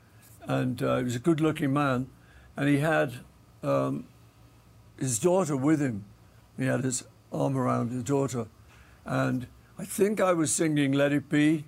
and 0.42 0.82
uh, 0.82 0.96
he 0.98 1.04
was 1.04 1.16
a 1.16 1.18
good-looking 1.18 1.72
man, 1.72 2.08
and 2.56 2.68
he 2.68 2.78
had 2.78 3.12
um, 3.62 4.06
his 4.98 5.18
daughter 5.18 5.56
with 5.56 5.80
him. 5.80 6.04
He 6.58 6.66
had 6.66 6.84
his 6.84 7.04
arm 7.32 7.56
around 7.56 7.90
his 7.90 8.04
daughter, 8.04 8.46
and 9.04 9.46
I 9.78 9.84
think 9.84 10.20
I 10.20 10.32
was 10.32 10.54
singing 10.54 10.92
"Let 10.92 11.12
It 11.12 11.28
Be." 11.28 11.64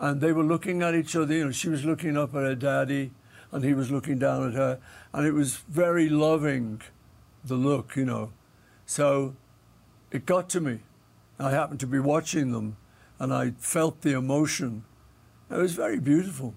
and 0.00 0.20
they 0.20 0.32
were 0.32 0.42
looking 0.42 0.82
at 0.82 0.94
each 0.94 1.14
other. 1.14 1.34
You 1.34 1.44
know, 1.46 1.50
she 1.52 1.68
was 1.68 1.84
looking 1.84 2.16
up 2.16 2.34
at 2.34 2.42
her 2.42 2.54
daddy, 2.54 3.12
and 3.52 3.62
he 3.62 3.74
was 3.74 3.90
looking 3.90 4.18
down 4.18 4.48
at 4.48 4.54
her, 4.54 4.80
and 5.12 5.26
it 5.26 5.32
was 5.32 5.56
very 5.56 6.08
loving, 6.08 6.80
the 7.44 7.54
look, 7.54 7.94
you 7.96 8.06
know. 8.06 8.32
So 8.86 9.36
it 10.10 10.26
got 10.26 10.48
to 10.50 10.60
me. 10.60 10.80
I 11.38 11.50
happened 11.50 11.80
to 11.80 11.86
be 11.86 11.98
watching 11.98 12.52
them, 12.52 12.76
and 13.18 13.32
I 13.32 13.52
felt 13.58 14.00
the 14.00 14.16
emotion. 14.16 14.84
It 15.50 15.56
was 15.56 15.74
very 15.74 16.00
beautiful. 16.00 16.54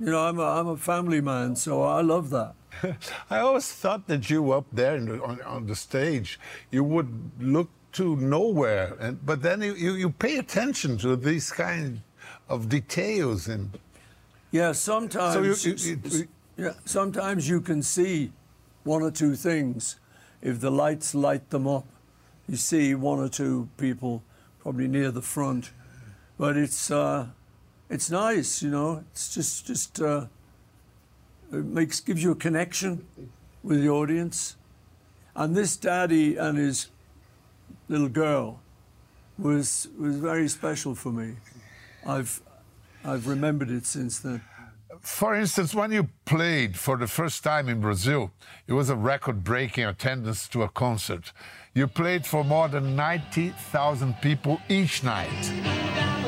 You 0.00 0.06
know, 0.06 0.26
I'm 0.26 0.40
a, 0.40 0.44
I'm 0.44 0.66
a 0.66 0.76
family 0.76 1.20
man, 1.20 1.54
so 1.54 1.82
I 1.82 2.00
love 2.00 2.30
that. 2.30 2.54
I 3.30 3.38
always 3.40 3.70
thought 3.72 4.06
that 4.08 4.28
you 4.30 4.52
up 4.52 4.66
there 4.72 4.96
in 4.96 5.06
the, 5.06 5.22
on, 5.22 5.40
on 5.42 5.66
the 5.66 5.74
stage, 5.76 6.38
you 6.70 6.84
would 6.84 7.08
look 7.40 7.68
to 7.92 8.16
nowhere, 8.16 8.96
and 9.00 9.24
but 9.24 9.40
then 9.42 9.62
you, 9.62 9.74
you, 9.74 9.92
you 9.94 10.10
pay 10.10 10.38
attention 10.38 10.98
to 10.98 11.16
these 11.16 11.50
kind 11.52 12.00
of 12.48 12.68
details 12.68 13.48
and 13.48 13.70
Yeah, 14.50 14.72
sometimes. 14.72 15.34
So 15.34 15.42
you- 15.42 15.80
you- 15.84 16.00
you- 16.04 16.28
yeah, 16.56 16.72
sometimes 16.84 17.48
you 17.48 17.60
can 17.60 17.82
see 17.82 18.30
one 18.84 19.02
or 19.02 19.10
two 19.10 19.34
things 19.36 19.96
if 20.42 20.60
the 20.60 20.70
lights 20.70 21.14
light 21.14 21.50
them 21.50 21.66
up. 21.66 21.84
You 22.48 22.56
see 22.56 22.94
one 22.94 23.18
or 23.18 23.28
two 23.28 23.68
people 23.76 24.22
probably 24.60 24.86
near 24.88 25.10
the 25.10 25.22
front, 25.22 25.72
but 26.38 26.56
it's 26.56 26.90
uh, 26.90 27.26
it's 27.90 28.10
nice, 28.10 28.62
you 28.62 28.70
know. 28.70 29.02
It's 29.12 29.34
just 29.34 29.66
just 29.66 30.00
uh, 30.00 30.26
it 31.58 31.64
makes 31.64 32.00
gives 32.00 32.22
you 32.22 32.32
a 32.32 32.36
connection 32.36 33.06
with 33.62 33.80
the 33.82 33.88
audience, 33.88 34.56
and 35.34 35.56
this 35.56 35.76
daddy 35.76 36.36
and 36.36 36.58
his 36.58 36.88
little 37.88 38.08
girl 38.08 38.60
was 39.38 39.88
was 39.98 40.16
very 40.16 40.48
special 40.48 40.94
for 40.94 41.12
me. 41.12 41.36
I've 42.06 42.40
I've 43.04 43.26
remembered 43.26 43.70
it 43.70 43.86
since 43.86 44.20
then. 44.20 44.42
For 45.00 45.34
instance, 45.34 45.74
when 45.74 45.92
you 45.92 46.08
played 46.24 46.78
for 46.78 46.96
the 46.96 47.06
first 47.06 47.44
time 47.44 47.68
in 47.68 47.80
Brazil, 47.80 48.30
it 48.66 48.72
was 48.72 48.88
a 48.88 48.96
record 48.96 49.44
breaking 49.44 49.84
attendance 49.84 50.48
to 50.48 50.62
a 50.62 50.68
concert. 50.68 51.32
You 51.74 51.86
played 51.88 52.24
for 52.24 52.44
more 52.44 52.68
than 52.68 52.94
90,000 52.96 54.14
people 54.22 54.60
each 54.68 55.02
night. 55.02 56.23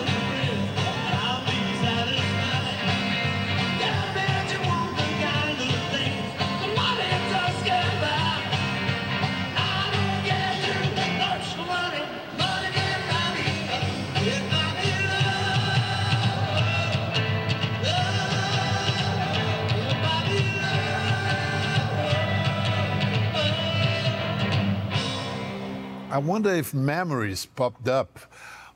I 26.16 26.18
wonder 26.18 26.48
if 26.54 26.72
memories 26.72 27.44
popped 27.44 27.88
up 27.88 28.18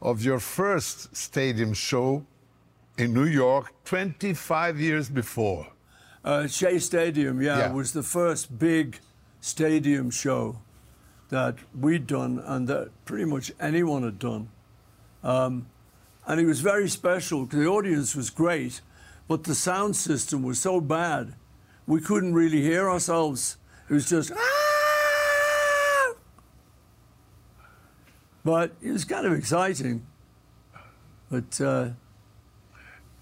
of 0.02 0.22
your 0.22 0.40
first 0.40 1.16
stadium 1.16 1.72
show 1.72 2.26
in 2.98 3.14
New 3.14 3.24
York 3.24 3.72
25 3.86 4.78
years 4.78 5.08
before. 5.08 5.66
Uh, 6.22 6.46
Shea 6.46 6.78
Stadium, 6.78 7.40
yeah, 7.40 7.58
Yeah. 7.58 7.72
was 7.72 7.92
the 7.92 8.02
first 8.02 8.58
big 8.58 8.98
stadium 9.40 10.10
show 10.10 10.58
that 11.30 11.54
we'd 11.74 12.06
done 12.06 12.42
and 12.44 12.68
that 12.68 12.90
pretty 13.06 13.24
much 13.24 13.50
anyone 13.58 14.02
had 14.02 14.18
done. 14.18 14.50
Um, 15.24 15.64
and 16.26 16.38
it 16.42 16.44
was 16.44 16.60
very 16.60 16.90
special 16.90 17.46
because 17.46 17.60
the 17.60 17.68
audience 17.68 18.14
was 18.14 18.28
great, 18.28 18.82
but 19.28 19.44
the 19.44 19.54
sound 19.54 19.96
system 19.96 20.42
was 20.42 20.60
so 20.60 20.78
bad, 20.78 21.32
we 21.86 22.02
couldn't 22.02 22.34
really 22.34 22.60
hear 22.60 22.90
ourselves. 22.90 23.56
It 23.88 23.94
was 23.94 24.10
just, 24.10 24.30
"Ah!" 24.36 24.59
But 28.44 28.72
it 28.82 28.90
was 28.90 29.04
kind 29.04 29.26
of 29.26 29.32
exciting. 29.32 30.06
But, 31.30 31.60
uh, 31.60 31.90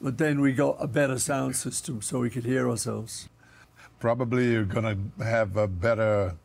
but 0.01 0.19
then 0.19 0.41
we 0.41 0.53
got 0.53 0.77
a 0.81 0.87
better 0.87 1.19
sound 1.19 1.57
system 1.57 2.01
so 2.03 2.21
we 2.21 2.31
could 2.31 2.45
hear 2.45 2.69
ourselves. 2.69 3.29
Probably 4.01 4.53
you're 4.53 4.65
going 4.65 5.13
to 5.19 5.25
have 5.25 5.57
a 5.57 5.67
better 5.67 6.37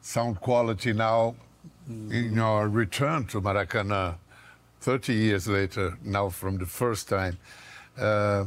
sound 0.00 0.40
quality 0.40 0.92
now 0.92 1.34
in 1.88 2.34
your 2.34 2.68
return 2.68 3.26
to 3.26 3.40
Maracanã 3.40 4.16
30 4.80 5.14
years 5.14 5.48
later, 5.48 5.96
now 6.04 6.28
from 6.28 6.58
the 6.58 6.66
first 6.66 7.08
time. 7.08 7.38
Uh, 7.98 8.44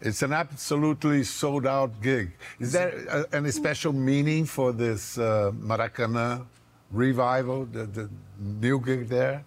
it's 0.00 0.22
an 0.22 0.32
absolutely 0.32 1.24
sold 1.24 1.66
out 1.66 2.02
gig. 2.02 2.32
Is 2.58 2.72
there 2.72 3.26
any 3.32 3.50
special 3.50 3.92
meaning 3.92 4.44
for 4.44 4.72
this 4.72 5.18
uh, 5.18 5.52
Maracanã 5.54 6.44
revival, 6.90 7.66
the, 7.66 7.84
the 7.84 8.10
new 8.38 8.80
gig 8.80 9.08
there? 9.08 9.44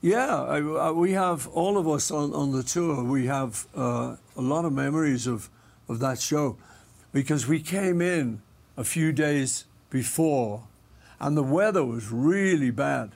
Yeah, 0.00 0.42
I, 0.42 0.58
I, 0.58 0.90
we 0.90 1.12
have 1.12 1.48
all 1.48 1.78
of 1.78 1.88
us 1.88 2.10
on, 2.10 2.32
on 2.34 2.52
the 2.52 2.62
tour. 2.62 3.02
We 3.02 3.26
have 3.26 3.66
uh, 3.76 4.16
a 4.36 4.40
lot 4.40 4.64
of 4.64 4.72
memories 4.72 5.26
of, 5.26 5.48
of 5.88 5.98
that 6.00 6.20
show 6.20 6.56
because 7.12 7.46
we 7.46 7.60
came 7.60 8.00
in 8.02 8.42
a 8.76 8.84
few 8.84 9.10
days 9.10 9.64
before, 9.90 10.64
and 11.18 11.36
the 11.36 11.42
weather 11.42 11.84
was 11.84 12.10
really 12.12 12.70
bad. 12.70 13.12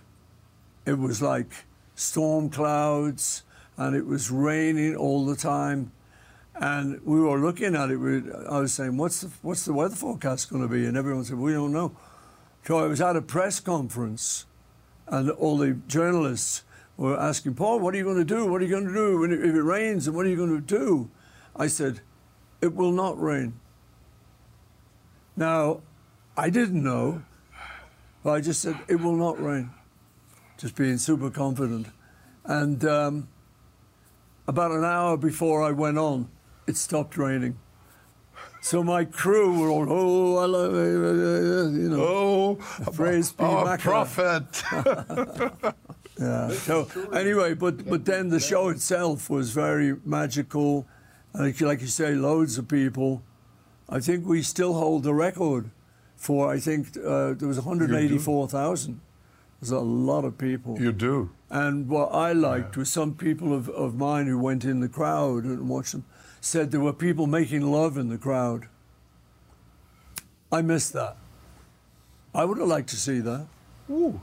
It 0.86 0.98
was 0.98 1.20
like 1.20 1.52
storm 1.94 2.48
clouds, 2.48 3.42
and 3.76 3.94
it 3.94 4.06
was 4.06 4.30
raining 4.30 4.96
all 4.96 5.26
the 5.26 5.36
time. 5.36 5.92
And 6.54 7.00
we 7.04 7.20
were 7.20 7.38
looking 7.38 7.76
at 7.76 7.90
it. 7.90 7.96
We, 7.96 8.22
I 8.48 8.58
was 8.60 8.72
saying, 8.72 8.96
"What's 8.96 9.20
the 9.20 9.30
what's 9.42 9.64
the 9.64 9.72
weather 9.72 9.94
forecast 9.94 10.50
going 10.50 10.62
to 10.62 10.68
be?" 10.68 10.86
And 10.86 10.96
everyone 10.96 11.24
said, 11.24 11.38
"We 11.38 11.52
don't 11.52 11.72
know." 11.72 11.92
So 12.66 12.78
I 12.78 12.86
was 12.86 13.00
at 13.00 13.16
a 13.16 13.22
press 13.22 13.58
conference, 13.58 14.46
and 15.06 15.30
all 15.30 15.58
the 15.58 15.72
journalists 15.88 16.62
were 16.96 17.18
asking 17.18 17.54
Paul, 17.54 17.80
"What 17.80 17.94
are 17.94 17.96
you 17.96 18.04
going 18.04 18.18
to 18.18 18.24
do? 18.24 18.46
What 18.46 18.60
are 18.60 18.64
you 18.64 18.70
going 18.70 18.86
to 18.86 18.94
do 18.94 19.20
when 19.20 19.32
it, 19.32 19.40
if 19.44 19.54
it 19.54 19.62
rains? 19.62 20.06
And 20.06 20.14
what 20.14 20.26
are 20.26 20.28
you 20.28 20.36
going 20.36 20.54
to 20.54 20.60
do?" 20.60 21.10
I 21.56 21.66
said, 21.66 22.00
"It 22.60 22.74
will 22.74 22.92
not 22.92 23.20
rain." 23.20 23.58
Now, 25.36 25.80
I 26.36 26.50
didn't 26.50 26.82
know, 26.82 27.22
but 28.22 28.32
I 28.32 28.40
just 28.40 28.60
said, 28.60 28.78
"It 28.88 29.00
will 29.00 29.16
not 29.16 29.42
rain," 29.42 29.70
just 30.58 30.76
being 30.76 30.98
super 30.98 31.30
confident. 31.30 31.88
And 32.44 32.84
um, 32.84 33.28
about 34.46 34.70
an 34.70 34.84
hour 34.84 35.16
before 35.16 35.62
I 35.62 35.72
went 35.72 35.98
on, 35.98 36.28
it 36.66 36.76
stopped 36.76 37.16
raining. 37.16 37.58
So 38.62 38.82
my 38.84 39.04
crew 39.06 39.58
were 39.58 39.70
all, 39.70 39.86
"Oh, 39.90 40.36
I 40.36 40.44
love 40.46 40.74
it," 40.74 41.80
you 41.80 41.88
know. 41.88 42.02
Oh, 42.02 42.54
Praise 42.92 43.32
be 43.32 43.44
our 43.44 43.78
prophet. 43.78 44.44
Yeah. 46.20 46.50
So 46.50 46.86
anyway, 47.14 47.54
but 47.54 47.88
but 47.88 48.04
then 48.04 48.28
the 48.28 48.40
show 48.40 48.68
itself 48.68 49.30
was 49.30 49.52
very 49.52 49.96
magical, 50.04 50.86
and 51.32 51.44
like- 51.46 51.60
like 51.62 51.80
you 51.80 51.86
say, 51.88 52.14
loads 52.14 52.58
of 52.58 52.68
people. 52.68 53.22
I 53.88 54.00
think 54.00 54.26
we 54.26 54.42
still 54.42 54.74
hold 54.74 55.02
the 55.04 55.14
record 55.14 55.70
for. 56.16 56.52
I 56.52 56.60
think 56.60 56.88
uh, 56.98 57.32
there 57.38 57.48
was 57.48 57.56
184,000. 57.56 59.00
There's 59.60 59.70
a 59.72 59.78
lot 59.80 60.24
of 60.26 60.36
people. 60.36 60.78
you 60.78 60.92
do. 60.92 61.30
And 61.48 61.88
what 61.88 62.12
I 62.14 62.32
liked 62.34 62.76
was 62.76 62.92
some 62.92 63.14
people 63.14 63.54
of, 63.54 63.68
of 63.70 63.94
mine 63.94 64.26
who 64.26 64.38
went 64.38 64.64
in 64.64 64.80
the 64.80 64.88
crowd 64.88 65.44
and 65.44 65.68
watched 65.70 65.92
them 65.92 66.04
said 66.40 66.70
there 66.70 66.80
were 66.80 66.92
people 66.92 67.26
making 67.26 67.62
love 67.62 67.96
in 67.96 68.08
the 68.08 68.18
crowd. 68.18 68.68
I 70.50 70.62
missed 70.62 70.92
that. 70.94 71.16
I 72.34 72.44
would 72.44 72.58
have 72.58 72.68
liked 72.68 72.88
to 72.90 72.96
see 72.96 73.20
that. 73.20 73.46
Ooh. 73.90 74.20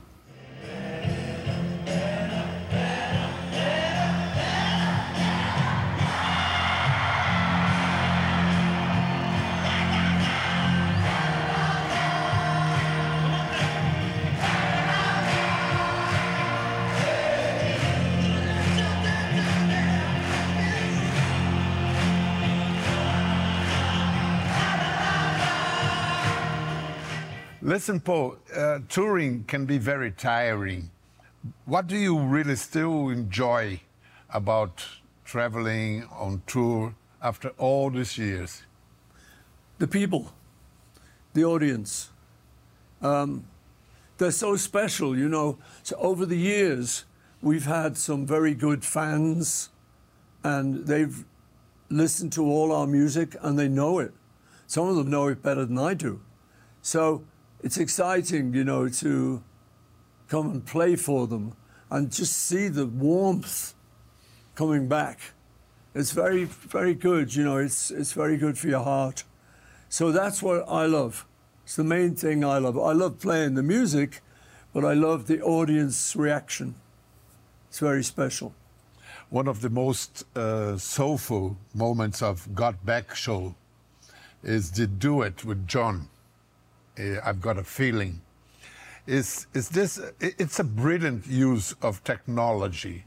Listen, 27.68 28.00
Paul, 28.00 28.38
uh, 28.56 28.78
touring 28.88 29.44
can 29.44 29.66
be 29.66 29.76
very 29.76 30.10
tiring. 30.10 30.90
What 31.66 31.86
do 31.86 31.98
you 31.98 32.18
really 32.18 32.56
still 32.56 33.10
enjoy 33.10 33.82
about 34.30 34.82
traveling 35.26 36.08
on 36.10 36.40
tour 36.46 36.94
after 37.20 37.50
all 37.58 37.90
these 37.90 38.16
years? 38.16 38.62
the 39.76 39.86
people, 39.86 40.32
the 41.34 41.44
audience. 41.44 42.08
Um, 43.02 43.44
they're 44.16 44.30
so 44.30 44.56
special, 44.56 45.14
you 45.14 45.28
know. 45.28 45.58
So 45.82 45.94
over 45.98 46.24
the 46.24 46.38
years, 46.38 47.04
we've 47.42 47.66
had 47.66 47.98
some 47.98 48.24
very 48.24 48.54
good 48.54 48.82
fans, 48.82 49.68
and 50.42 50.86
they've 50.86 51.22
listened 51.90 52.32
to 52.32 52.46
all 52.46 52.72
our 52.72 52.86
music 52.86 53.36
and 53.42 53.58
they 53.58 53.68
know 53.68 53.98
it. 53.98 54.14
Some 54.66 54.88
of 54.88 54.96
them 54.96 55.10
know 55.10 55.28
it 55.28 55.42
better 55.42 55.66
than 55.66 55.76
I 55.78 55.92
do. 55.92 56.22
So 56.80 57.24
it's 57.62 57.76
exciting, 57.78 58.54
you 58.54 58.64
know, 58.64 58.88
to 58.88 59.42
come 60.28 60.50
and 60.50 60.64
play 60.64 60.96
for 60.96 61.26
them 61.26 61.54
and 61.90 62.12
just 62.12 62.36
see 62.36 62.68
the 62.68 62.86
warmth 62.86 63.74
coming 64.54 64.88
back. 64.88 65.18
It's 65.94 66.12
very, 66.12 66.44
very 66.44 66.94
good, 66.94 67.34
you 67.34 67.44
know, 67.44 67.56
it's, 67.56 67.90
it's 67.90 68.12
very 68.12 68.36
good 68.36 68.58
for 68.58 68.68
your 68.68 68.84
heart. 68.84 69.24
So 69.88 70.12
that's 70.12 70.42
what 70.42 70.68
I 70.68 70.86
love. 70.86 71.26
It's 71.64 71.76
the 71.76 71.84
main 71.84 72.14
thing 72.14 72.44
I 72.44 72.58
love. 72.58 72.78
I 72.78 72.92
love 72.92 73.18
playing 73.18 73.54
the 73.54 73.62
music, 73.62 74.20
but 74.72 74.84
I 74.84 74.94
love 74.94 75.26
the 75.26 75.40
audience 75.40 76.14
reaction. 76.14 76.74
It's 77.68 77.78
very 77.78 78.04
special. 78.04 78.54
one 79.30 79.46
of 79.48 79.60
the 79.60 79.68
most 79.68 80.24
uh, 80.36 80.76
soulful 80.78 81.56
moments 81.74 82.22
of 82.22 82.54
Got 82.54 82.84
Back 82.84 83.14
show 83.14 83.54
is 84.42 84.70
the 84.70 84.86
duet 84.86 85.44
with 85.44 85.66
John. 85.66 86.08
Uh, 86.98 87.20
I've 87.24 87.40
got 87.40 87.58
a 87.58 87.64
feeling. 87.64 88.20
Is 89.06 89.46
is 89.54 89.68
this? 89.70 90.00
It's 90.20 90.58
a 90.58 90.64
brilliant 90.64 91.26
use 91.26 91.74
of 91.80 92.02
technology, 92.04 93.04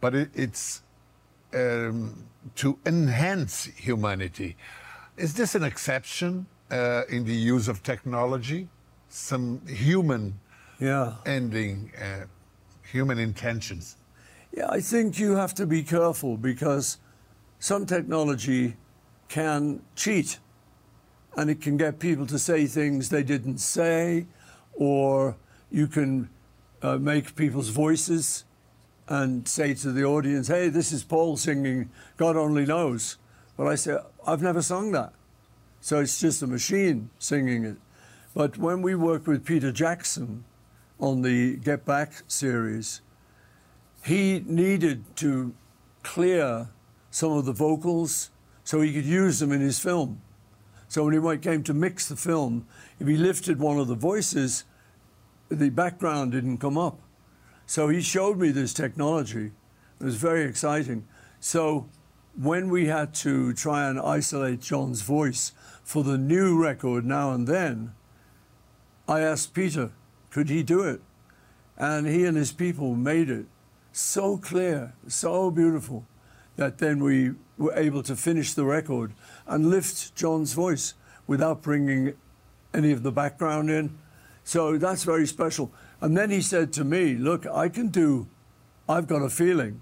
but 0.00 0.14
it, 0.14 0.30
it's 0.34 0.82
um, 1.54 2.26
to 2.56 2.78
enhance 2.86 3.64
humanity. 3.76 4.56
Is 5.16 5.34
this 5.34 5.54
an 5.54 5.62
exception 5.62 6.46
uh, 6.70 7.02
in 7.08 7.24
the 7.24 7.34
use 7.34 7.68
of 7.68 7.82
technology? 7.82 8.68
Some 9.08 9.60
human 9.66 10.40
Yeah. 10.80 11.12
ending, 11.24 11.92
uh, 12.02 12.26
human 12.92 13.18
intentions. 13.18 13.96
Yeah, 14.56 14.76
I 14.76 14.80
think 14.80 15.18
you 15.18 15.36
have 15.36 15.54
to 15.54 15.66
be 15.66 15.82
careful 15.84 16.36
because 16.36 16.98
some 17.60 17.86
technology 17.86 18.76
can 19.28 19.80
cheat 19.94 20.40
and 21.36 21.50
it 21.50 21.60
can 21.60 21.76
get 21.76 21.98
people 21.98 22.26
to 22.26 22.38
say 22.38 22.66
things 22.66 23.08
they 23.08 23.22
didn't 23.22 23.58
say, 23.58 24.26
or 24.74 25.36
you 25.70 25.86
can 25.86 26.28
uh, 26.82 26.96
make 26.98 27.34
people's 27.36 27.68
voices 27.68 28.44
and 29.08 29.46
say 29.46 29.74
to 29.74 29.92
the 29.92 30.04
audience, 30.04 30.48
hey, 30.48 30.68
this 30.68 30.92
is 30.92 31.04
Paul 31.04 31.36
singing 31.36 31.90
God 32.16 32.36
Only 32.36 32.64
Knows. 32.64 33.18
But 33.56 33.66
I 33.66 33.74
say, 33.74 33.98
I've 34.26 34.42
never 34.42 34.62
sung 34.62 34.92
that. 34.92 35.12
So 35.80 36.00
it's 36.00 36.20
just 36.20 36.42
a 36.42 36.46
machine 36.46 37.10
singing 37.18 37.64
it. 37.64 37.76
But 38.34 38.56
when 38.56 38.82
we 38.82 38.94
worked 38.94 39.26
with 39.26 39.44
Peter 39.44 39.70
Jackson 39.70 40.44
on 40.98 41.22
the 41.22 41.56
Get 41.56 41.84
Back 41.84 42.22
series, 42.26 43.02
he 44.04 44.42
needed 44.46 45.04
to 45.16 45.54
clear 46.02 46.68
some 47.10 47.32
of 47.32 47.44
the 47.44 47.52
vocals 47.52 48.30
so 48.64 48.80
he 48.80 48.92
could 48.92 49.04
use 49.04 49.38
them 49.38 49.52
in 49.52 49.60
his 49.60 49.78
film. 49.78 50.20
So 50.94 51.02
when 51.02 51.12
he 51.12 51.38
came 51.38 51.64
to 51.64 51.74
mix 51.74 52.06
the 52.06 52.14
film, 52.14 52.68
if 53.00 53.08
he 53.08 53.16
lifted 53.16 53.58
one 53.58 53.80
of 53.80 53.88
the 53.88 53.96
voices, 53.96 54.62
the 55.48 55.70
background 55.70 56.30
didn't 56.30 56.58
come 56.58 56.78
up. 56.78 57.00
So 57.66 57.88
he 57.88 58.00
showed 58.00 58.38
me 58.38 58.52
this 58.52 58.72
technology. 58.72 59.50
It 60.00 60.04
was 60.04 60.14
very 60.14 60.44
exciting. 60.44 61.08
So 61.40 61.88
when 62.40 62.68
we 62.68 62.86
had 62.86 63.12
to 63.14 63.52
try 63.54 63.88
and 63.88 63.98
isolate 63.98 64.60
John's 64.60 65.02
voice 65.02 65.50
for 65.82 66.04
the 66.04 66.16
new 66.16 66.62
record 66.62 67.04
now 67.04 67.32
and 67.32 67.48
then, 67.48 67.92
I 69.08 69.18
asked 69.18 69.52
Peter, 69.52 69.90
could 70.30 70.48
he 70.48 70.62
do 70.62 70.82
it? 70.82 71.00
And 71.76 72.06
he 72.06 72.24
and 72.24 72.36
his 72.36 72.52
people 72.52 72.94
made 72.94 73.30
it 73.30 73.46
so 73.90 74.36
clear, 74.36 74.94
so 75.08 75.50
beautiful, 75.50 76.06
that 76.56 76.78
then 76.78 77.02
we 77.02 77.32
were 77.58 77.74
able 77.74 78.02
to 78.02 78.16
finish 78.16 78.54
the 78.54 78.64
record 78.64 79.12
and 79.46 79.70
lift 79.70 80.14
John's 80.14 80.52
voice 80.52 80.94
without 81.26 81.62
bringing 81.62 82.14
any 82.72 82.92
of 82.92 83.02
the 83.02 83.12
background 83.12 83.70
in. 83.70 83.96
So 84.44 84.76
that's 84.78 85.04
very 85.04 85.26
special. 85.26 85.72
And 86.00 86.16
then 86.16 86.30
he 86.30 86.40
said 86.40 86.72
to 86.74 86.84
me, 86.84 87.14
Look, 87.14 87.46
I 87.46 87.68
can 87.68 87.88
do, 87.88 88.26
I've 88.88 89.06
got 89.06 89.22
a 89.22 89.30
feeling, 89.30 89.80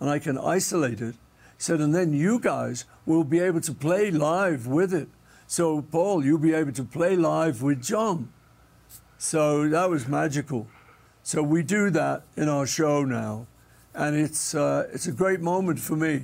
and 0.00 0.10
I 0.10 0.18
can 0.18 0.36
isolate 0.36 1.00
it. 1.00 1.14
He 1.14 1.64
said, 1.64 1.80
and 1.80 1.94
then 1.94 2.12
you 2.12 2.38
guys 2.40 2.84
will 3.06 3.24
be 3.24 3.38
able 3.38 3.60
to 3.60 3.72
play 3.72 4.10
live 4.10 4.66
with 4.66 4.92
it. 4.92 5.08
So, 5.46 5.82
Paul, 5.82 6.24
you'll 6.24 6.38
be 6.38 6.54
able 6.54 6.72
to 6.72 6.84
play 6.84 7.14
live 7.16 7.62
with 7.62 7.82
John. 7.82 8.32
So 9.18 9.68
that 9.68 9.88
was 9.88 10.08
magical. 10.08 10.66
So 11.22 11.44
we 11.44 11.62
do 11.62 11.90
that 11.90 12.24
in 12.36 12.48
our 12.48 12.66
show 12.66 13.04
now, 13.04 13.46
and 13.94 14.16
it's 14.16 14.54
uh, 14.54 14.88
it's 14.92 15.06
a 15.06 15.12
great 15.12 15.40
moment 15.40 15.78
for 15.78 15.96
me, 15.96 16.22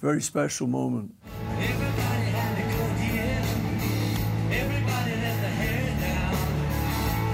very 0.00 0.22
special 0.22 0.66
moment. 0.66 1.12
Everybody 1.58 2.30
had 2.30 2.58
a 2.58 2.62
good 2.62 2.98
year. 3.00 3.42
Everybody 4.50 5.10
let 5.20 5.40
the 5.40 5.48
hair 5.48 5.96
down. 6.00 6.34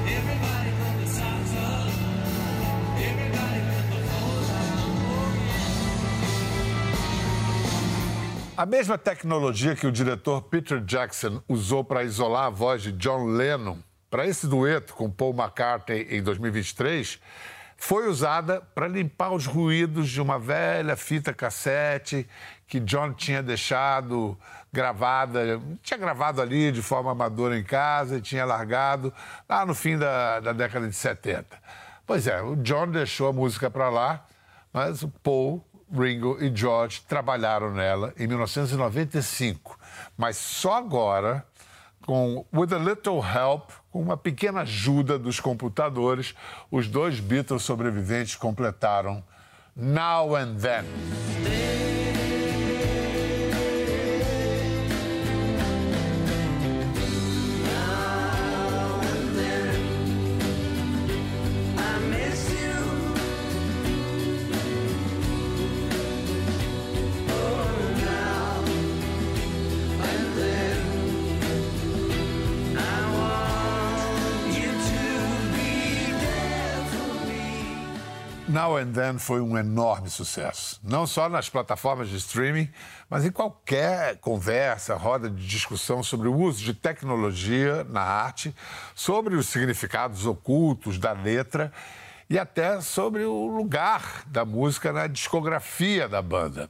Everybody 0.08 0.70
put 0.80 0.94
the 1.00 1.08
socks 1.12 1.54
up. 1.56 1.88
Everybody 2.96 3.60
put 3.68 3.84
the 3.90 4.00
clothes 4.08 4.50
on. 4.50 4.92
A 8.56 8.66
mesma 8.66 8.98
tecnologia 8.98 9.76
que 9.76 9.86
o 9.86 9.92
diretor 9.92 10.42
Peter 10.42 10.80
Jackson 10.80 11.42
usou 11.48 11.84
para 11.84 12.04
isolar 12.04 12.46
a 12.46 12.50
voz 12.50 12.82
de 12.82 12.92
John 12.92 13.26
Lennon 13.26 13.78
para 14.10 14.26
esse 14.26 14.46
dueto 14.46 14.94
com 14.94 15.10
Paul 15.10 15.32
McCartney 15.32 16.06
em 16.10 16.22
2023 16.22 17.18
foi 17.82 18.08
usada 18.08 18.60
para 18.76 18.86
limpar 18.86 19.32
os 19.32 19.44
ruídos 19.44 20.08
de 20.08 20.22
uma 20.22 20.38
velha 20.38 20.94
fita 20.94 21.34
cassete 21.34 22.28
que 22.68 22.78
John 22.78 23.12
tinha 23.12 23.42
deixado 23.42 24.38
gravada, 24.72 25.60
tinha 25.82 25.98
gravado 25.98 26.40
ali 26.40 26.70
de 26.70 26.80
forma 26.80 27.10
amadora 27.10 27.58
em 27.58 27.64
casa 27.64 28.18
e 28.18 28.20
tinha 28.20 28.44
largado 28.44 29.12
lá 29.48 29.66
no 29.66 29.74
fim 29.74 29.98
da, 29.98 30.38
da 30.38 30.52
década 30.52 30.86
de 30.86 30.94
70. 30.94 31.44
Pois 32.06 32.28
é, 32.28 32.40
o 32.40 32.54
John 32.54 32.86
deixou 32.86 33.26
a 33.26 33.32
música 33.32 33.68
para 33.68 33.90
lá, 33.90 34.26
mas 34.72 35.02
o 35.02 35.08
Paul 35.08 35.66
Ringo 35.92 36.38
e 36.40 36.54
George 36.54 37.02
trabalharam 37.08 37.72
nela 37.72 38.14
em 38.16 38.28
1995, 38.28 39.76
mas 40.16 40.36
só 40.36 40.74
agora, 40.74 41.44
com 42.06 42.44
With 42.52 42.74
a 42.74 42.78
Little 42.78 43.20
Help, 43.20 43.70
com 43.90 44.00
uma 44.00 44.16
pequena 44.16 44.60
ajuda 44.62 45.18
dos 45.18 45.40
computadores, 45.40 46.34
os 46.70 46.88
dois 46.88 47.20
Beatles 47.20 47.62
sobreviventes 47.62 48.34
completaram 48.34 49.22
Now 49.76 50.34
and 50.36 50.56
Then. 50.56 51.61
And 78.82 78.92
Then 78.92 79.18
foi 79.18 79.40
um 79.40 79.56
enorme 79.56 80.10
sucesso. 80.10 80.80
Não 80.82 81.06
só 81.06 81.28
nas 81.28 81.48
plataformas 81.48 82.08
de 82.08 82.16
streaming, 82.16 82.68
mas 83.08 83.24
em 83.24 83.30
qualquer 83.30 84.16
conversa, 84.18 84.96
roda 84.96 85.30
de 85.30 85.46
discussão 85.46 86.02
sobre 86.02 86.28
o 86.28 86.34
uso 86.34 86.62
de 86.62 86.74
tecnologia 86.74 87.84
na 87.84 88.02
arte, 88.02 88.54
sobre 88.94 89.36
os 89.36 89.46
significados 89.46 90.26
ocultos 90.26 90.98
da 90.98 91.12
letra 91.12 91.72
e 92.28 92.38
até 92.38 92.80
sobre 92.80 93.24
o 93.24 93.46
lugar 93.46 94.24
da 94.26 94.44
música 94.44 94.92
na 94.92 95.06
discografia 95.06 96.08
da 96.08 96.20
banda. 96.20 96.68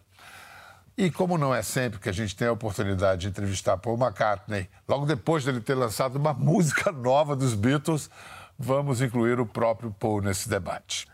E 0.97 1.11
como 1.11 1.39
não 1.39 1.55
é 1.55 1.63
sempre 1.63 1.99
que 1.99 2.09
a 2.09 2.13
gente 2.13 2.37
tem 2.37 2.49
a 2.49 2.53
oportunidade 2.53 3.23
de 3.23 3.29
entrevistar 3.29 3.79
Paul 3.79 3.99
McCartney, 3.99 4.69
logo 4.87 5.07
depois 5.07 5.45
dele 5.45 5.61
ter 5.61 5.75
lançado 5.75 6.17
uma 6.17 6.35
música 6.35 6.93
nova 6.93 7.35
dos 7.35 7.55
Beatles, 7.55 8.11
vamos 8.59 9.01
incluir 9.01 9.41
o 9.41 9.47
próprio 9.47 9.91
Paul 9.91 10.21
nesse 10.21 10.49
debate. 10.49 11.12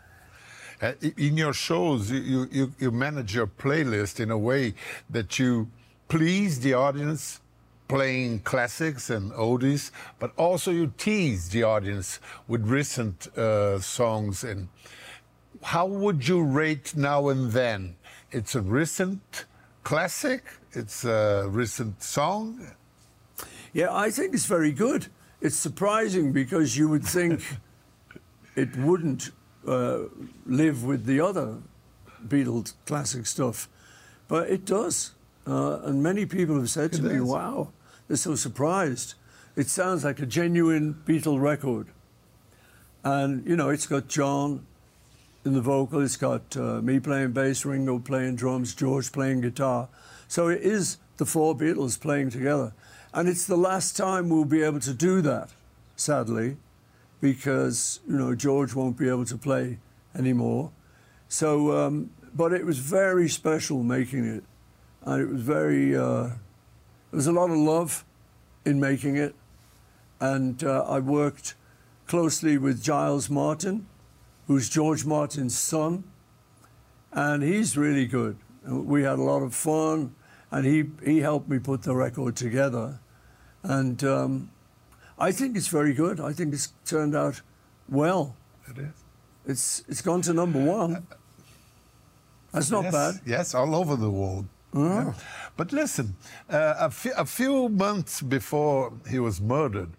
Uh, 0.81 0.93
in 1.17 1.35
your 1.35 1.53
shows, 1.53 2.09
you, 2.09 2.47
you, 2.51 2.73
you 2.79 2.91
manage 2.91 3.35
your 3.35 3.47
playlist 3.47 4.19
in 4.19 4.31
a 4.31 4.37
way 4.37 4.73
that 5.09 5.37
you 5.37 5.69
please 6.07 6.61
the 6.61 6.73
audience 6.73 7.41
playing 7.89 8.39
classics 8.41 9.09
and 9.09 9.31
oldies, 9.33 9.91
but 10.19 10.31
also 10.37 10.71
you 10.71 10.93
tease 10.97 11.49
the 11.49 11.63
audience 11.63 12.19
with 12.47 12.65
recent 12.65 13.27
uh, 13.35 13.79
songs. 13.79 14.43
And 14.43 14.69
how 15.63 15.85
would 15.87 16.25
you 16.25 16.41
rate 16.41 16.95
Now 16.95 17.27
and 17.27 17.51
Then? 17.51 17.95
It's 18.31 18.55
a 18.55 18.61
recent 18.61 19.45
classic, 19.83 20.43
it's 20.71 21.03
a 21.03 21.47
recent 21.49 22.01
song. 22.01 22.75
Yeah, 23.73 23.93
I 23.93 24.11
think 24.11 24.33
it's 24.33 24.45
very 24.45 24.71
good. 24.71 25.07
It's 25.41 25.57
surprising 25.57 26.31
because 26.31 26.77
you 26.77 26.89
would 26.89 27.03
think 27.03 27.41
it 28.55 28.75
wouldn't 28.77 29.31
uh, 29.67 29.99
live 30.45 30.83
with 30.83 31.05
the 31.05 31.19
other 31.19 31.57
Beatles 32.27 32.73
classic 32.85 33.25
stuff, 33.25 33.67
but 34.27 34.49
it 34.49 34.65
does. 34.65 35.11
Uh, 35.47 35.79
and 35.83 36.03
many 36.03 36.25
people 36.25 36.55
have 36.55 36.69
said 36.69 36.91
to 36.93 37.05
It 37.05 37.13
me, 37.13 37.21
wow, 37.21 37.69
they're 38.07 38.17
so 38.17 38.35
surprised. 38.35 39.15
It 39.55 39.67
sounds 39.67 40.03
like 40.03 40.19
a 40.19 40.25
genuine 40.25 41.01
Beatle 41.05 41.41
record. 41.41 41.87
And, 43.03 43.45
you 43.47 43.55
know, 43.55 43.69
it's 43.69 43.87
got 43.87 44.07
John 44.07 44.65
in 45.45 45.53
the 45.53 45.61
vocal, 45.61 46.01
it's 46.01 46.17
got 46.17 46.55
uh, 46.57 46.81
me 46.81 46.99
playing 46.99 47.31
bass, 47.31 47.65
Ringo 47.65 47.97
playing 47.99 48.35
drums, 48.35 48.75
George 48.75 49.11
playing 49.11 49.41
guitar. 49.41 49.87
So 50.27 50.49
it 50.49 50.61
is 50.61 50.97
the 51.17 51.25
four 51.25 51.55
Beatles 51.55 51.99
playing 51.99 52.29
together. 52.29 52.73
And 53.13 53.27
it's 53.27 53.47
the 53.47 53.57
last 53.57 53.97
time 53.97 54.29
we'll 54.29 54.45
be 54.45 54.61
able 54.61 54.81
to 54.81 54.93
do 54.93 55.21
that, 55.21 55.49
sadly, 55.95 56.57
because, 57.21 57.99
you 58.07 58.17
know, 58.17 58.35
George 58.35 58.73
won't 58.73 58.97
be 58.97 59.09
able 59.09 59.25
to 59.25 59.37
play 59.37 59.79
anymore. 60.15 60.71
So 61.27 61.77
um, 61.77 62.09
but 62.33 62.53
it 62.53 62.65
was 62.65 62.79
very 62.79 63.27
special 63.27 63.83
making 63.83 64.25
it, 64.25 64.43
and 65.03 65.21
it 65.21 65.27
was 65.27 65.41
very. 65.41 65.95
Uh, 65.95 66.23
there 67.11 67.17
was 67.17 67.27
a 67.27 67.31
lot 67.31 67.49
of 67.49 67.57
love 67.57 68.05
in 68.65 68.79
making 68.79 69.15
it, 69.15 69.35
and 70.19 70.63
uh, 70.63 70.83
I 70.87 70.99
worked 70.99 71.55
closely 72.07 72.57
with 72.57 72.83
Giles 72.83 73.29
Martin, 73.29 73.87
who's 74.47 74.69
George 74.69 75.05
Martin's 75.05 75.57
son, 75.57 76.03
and 77.11 77.41
he's 77.43 77.77
really 77.77 78.05
good. 78.05 78.37
We 78.65 79.03
had 79.03 79.19
a 79.19 79.23
lot 79.23 79.41
of 79.41 79.55
fun, 79.55 80.15
and 80.51 80.65
he 80.65 80.85
he 81.03 81.19
helped 81.19 81.49
me 81.49 81.59
put 81.59 81.83
the 81.83 81.95
record 81.95 82.35
together, 82.35 82.99
and 83.63 84.03
um, 84.03 84.51
I 85.19 85.31
think 85.31 85.57
it's 85.57 85.67
very 85.67 85.93
good. 85.93 86.19
I 86.19 86.31
think 86.31 86.53
it's 86.53 86.73
turned 86.85 87.15
out 87.15 87.41
well. 87.89 88.35
It 88.67 88.77
is. 88.77 89.03
It's 89.45 89.83
it's 89.87 90.01
gone 90.01 90.21
to 90.21 90.33
number 90.33 90.63
one. 90.63 91.05
That's 92.53 92.71
not 92.71 92.85
yes, 92.85 92.93
bad. 92.93 93.21
Yes, 93.25 93.53
all 93.53 93.75
over 93.75 93.95
the 93.95 94.09
world. 94.09 94.47
Yeah. 94.73 95.13
But 95.57 95.73
listen, 95.73 96.15
uh, 96.49 96.89
a, 96.89 97.09
a 97.17 97.25
few 97.25 97.69
months 97.69 98.21
before 98.21 98.93
he 99.09 99.19
was 99.19 99.41
murdered, 99.41 99.89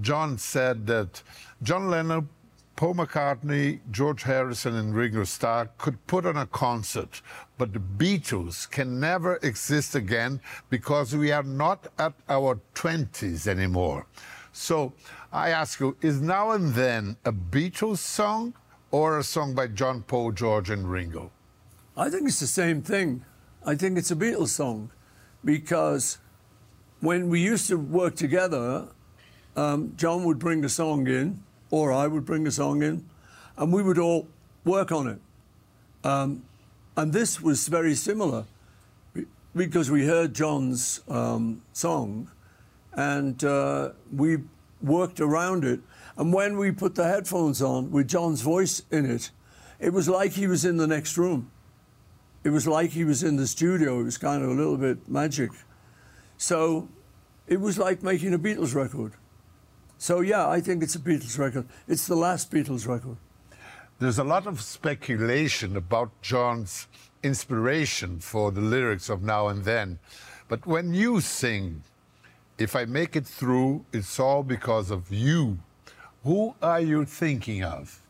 John 0.00 0.38
said 0.38 0.86
that 0.86 1.22
John 1.62 1.90
Lennon, 1.90 2.28
Paul 2.76 2.94
McCartney, 2.94 3.80
George 3.90 4.22
Harrison, 4.22 4.76
and 4.76 4.94
Ringo 4.94 5.24
Starr 5.24 5.70
could 5.78 6.06
put 6.06 6.26
on 6.26 6.36
a 6.36 6.46
concert, 6.46 7.22
but 7.58 7.72
the 7.72 7.80
Beatles 7.80 8.70
can 8.70 9.00
never 9.00 9.36
exist 9.42 9.94
again 9.94 10.40
because 10.68 11.14
we 11.16 11.32
are 11.32 11.42
not 11.42 11.88
at 11.98 12.14
our 12.28 12.60
20s 12.74 13.46
anymore. 13.46 14.06
So 14.60 14.92
I 15.32 15.48
ask 15.48 15.80
you, 15.80 15.96
is 16.02 16.20
Now 16.20 16.50
and 16.50 16.74
Then 16.74 17.16
a 17.24 17.32
Beatles 17.32 17.96
song 17.96 18.52
or 18.90 19.18
a 19.18 19.24
song 19.24 19.54
by 19.54 19.68
John, 19.68 20.02
Paul, 20.02 20.32
George, 20.32 20.68
and 20.68 20.88
Ringo? 20.88 21.30
I 21.96 22.10
think 22.10 22.28
it's 22.28 22.40
the 22.40 22.46
same 22.46 22.82
thing. 22.82 23.24
I 23.64 23.74
think 23.74 23.96
it's 23.96 24.10
a 24.10 24.14
Beatles 24.14 24.48
song 24.48 24.90
because 25.42 26.18
when 27.00 27.30
we 27.30 27.40
used 27.40 27.68
to 27.68 27.78
work 27.78 28.16
together, 28.16 28.88
um, 29.56 29.94
John 29.96 30.24
would 30.24 30.38
bring 30.38 30.62
a 30.62 30.68
song 30.68 31.06
in, 31.06 31.42
or 31.70 31.90
I 31.90 32.06
would 32.06 32.26
bring 32.26 32.46
a 32.46 32.50
song 32.50 32.82
in, 32.82 33.08
and 33.56 33.72
we 33.72 33.82
would 33.82 33.98
all 33.98 34.28
work 34.66 34.92
on 34.92 35.08
it. 35.08 35.20
Um, 36.04 36.44
and 36.98 37.14
this 37.14 37.40
was 37.40 37.66
very 37.66 37.94
similar 37.94 38.44
because 39.56 39.90
we 39.90 40.04
heard 40.04 40.34
John's 40.34 41.00
um, 41.08 41.62
song 41.72 42.28
and 42.94 43.42
uh, 43.44 43.90
we 44.14 44.38
worked 44.82 45.20
around 45.20 45.64
it. 45.64 45.80
And 46.16 46.32
when 46.32 46.58
we 46.58 46.70
put 46.70 46.94
the 46.94 47.04
headphones 47.04 47.62
on 47.62 47.90
with 47.90 48.08
John's 48.08 48.42
voice 48.42 48.82
in 48.90 49.10
it, 49.10 49.30
it 49.78 49.92
was 49.92 50.08
like 50.08 50.32
he 50.32 50.46
was 50.46 50.64
in 50.64 50.76
the 50.76 50.86
next 50.86 51.16
room. 51.16 51.50
It 52.44 52.50
was 52.50 52.66
like 52.66 52.90
he 52.90 53.04
was 53.04 53.22
in 53.22 53.36
the 53.36 53.46
studio. 53.46 54.00
It 54.00 54.04
was 54.04 54.18
kind 54.18 54.42
of 54.42 54.50
a 54.50 54.54
little 54.54 54.76
bit 54.76 55.08
magic. 55.08 55.50
So 56.36 56.88
it 57.46 57.60
was 57.60 57.78
like 57.78 58.02
making 58.02 58.34
a 58.34 58.38
Beatles 58.38 58.74
record. 58.74 59.12
So 59.98 60.20
yeah, 60.20 60.48
I 60.48 60.60
think 60.60 60.82
it's 60.82 60.94
a 60.94 60.98
Beatles 60.98 61.38
record. 61.38 61.66
It's 61.86 62.06
the 62.06 62.16
last 62.16 62.50
Beatles 62.50 62.88
record. 62.88 63.16
There's 63.98 64.18
a 64.18 64.24
lot 64.24 64.46
of 64.46 64.62
speculation 64.62 65.76
about 65.76 66.10
John's 66.22 66.88
inspiration 67.22 68.18
for 68.20 68.50
the 68.50 68.62
lyrics 68.62 69.10
of 69.10 69.22
Now 69.22 69.48
and 69.48 69.62
Then. 69.64 69.98
But 70.48 70.66
when 70.66 70.94
you 70.94 71.20
sing, 71.20 71.82
If 72.60 72.76
I 72.76 72.84
Make 72.84 73.16
It 73.16 73.26
Through, 73.26 73.86
It's 73.90 74.20
All 74.20 74.42
Because 74.42 74.90
of 74.90 75.10
You, 75.10 75.60
who 76.22 76.54
are 76.60 76.82
you 76.82 77.06
thinking 77.06 77.64
of? 77.64 78.02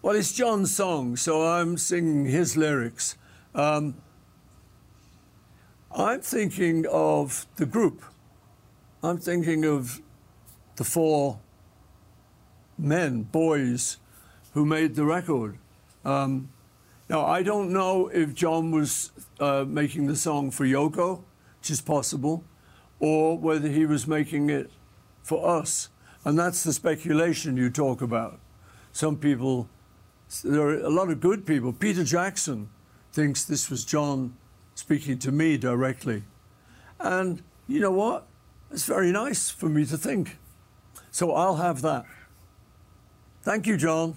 Well, 0.00 0.16
it's 0.16 0.32
John's 0.32 0.74
song, 0.74 1.18
so 1.18 1.46
I'm 1.46 1.76
singing 1.76 2.24
his 2.24 2.56
lyrics. 2.56 3.18
Um, 3.54 3.96
I'm 5.94 6.22
thinking 6.22 6.86
of 6.90 7.46
the 7.56 7.66
group. 7.66 8.02
I'm 9.02 9.18
thinking 9.18 9.66
of 9.66 10.00
the 10.76 10.84
four 10.84 11.38
men, 12.78 13.24
boys, 13.24 13.98
who 14.54 14.64
made 14.64 14.94
the 14.94 15.04
record. 15.04 15.58
Um, 16.06 16.48
now, 17.10 17.26
I 17.26 17.42
don't 17.42 17.70
know 17.70 18.08
if 18.08 18.32
John 18.32 18.70
was 18.70 19.10
uh, 19.38 19.66
making 19.68 20.06
the 20.06 20.16
song 20.16 20.50
for 20.50 20.64
Yoko, 20.64 21.22
which 21.58 21.70
is 21.70 21.82
possible, 21.82 22.44
or 23.00 23.36
whether 23.38 23.68
he 23.68 23.86
was 23.86 24.06
making 24.06 24.50
it 24.50 24.70
for 25.22 25.48
us. 25.48 25.88
And 26.24 26.38
that's 26.38 26.62
the 26.62 26.72
speculation 26.72 27.56
you 27.56 27.70
talk 27.70 28.02
about. 28.02 28.38
Some 28.92 29.16
people, 29.16 29.68
there 30.44 30.60
are 30.60 30.80
a 30.80 30.90
lot 30.90 31.10
of 31.10 31.20
good 31.20 31.46
people. 31.46 31.72
Peter 31.72 32.04
Jackson 32.04 32.68
thinks 33.12 33.44
this 33.44 33.70
was 33.70 33.84
John 33.84 34.36
speaking 34.74 35.18
to 35.20 35.32
me 35.32 35.56
directly. 35.56 36.22
And 37.00 37.42
you 37.66 37.80
know 37.80 37.90
what? 37.90 38.26
It's 38.70 38.84
very 38.84 39.10
nice 39.10 39.50
for 39.50 39.68
me 39.68 39.84
to 39.86 39.96
think. 39.96 40.36
So 41.10 41.32
I'll 41.32 41.56
have 41.56 41.82
that. 41.82 42.04
Thank 43.42 43.66
you, 43.66 43.76
John. 43.76 44.16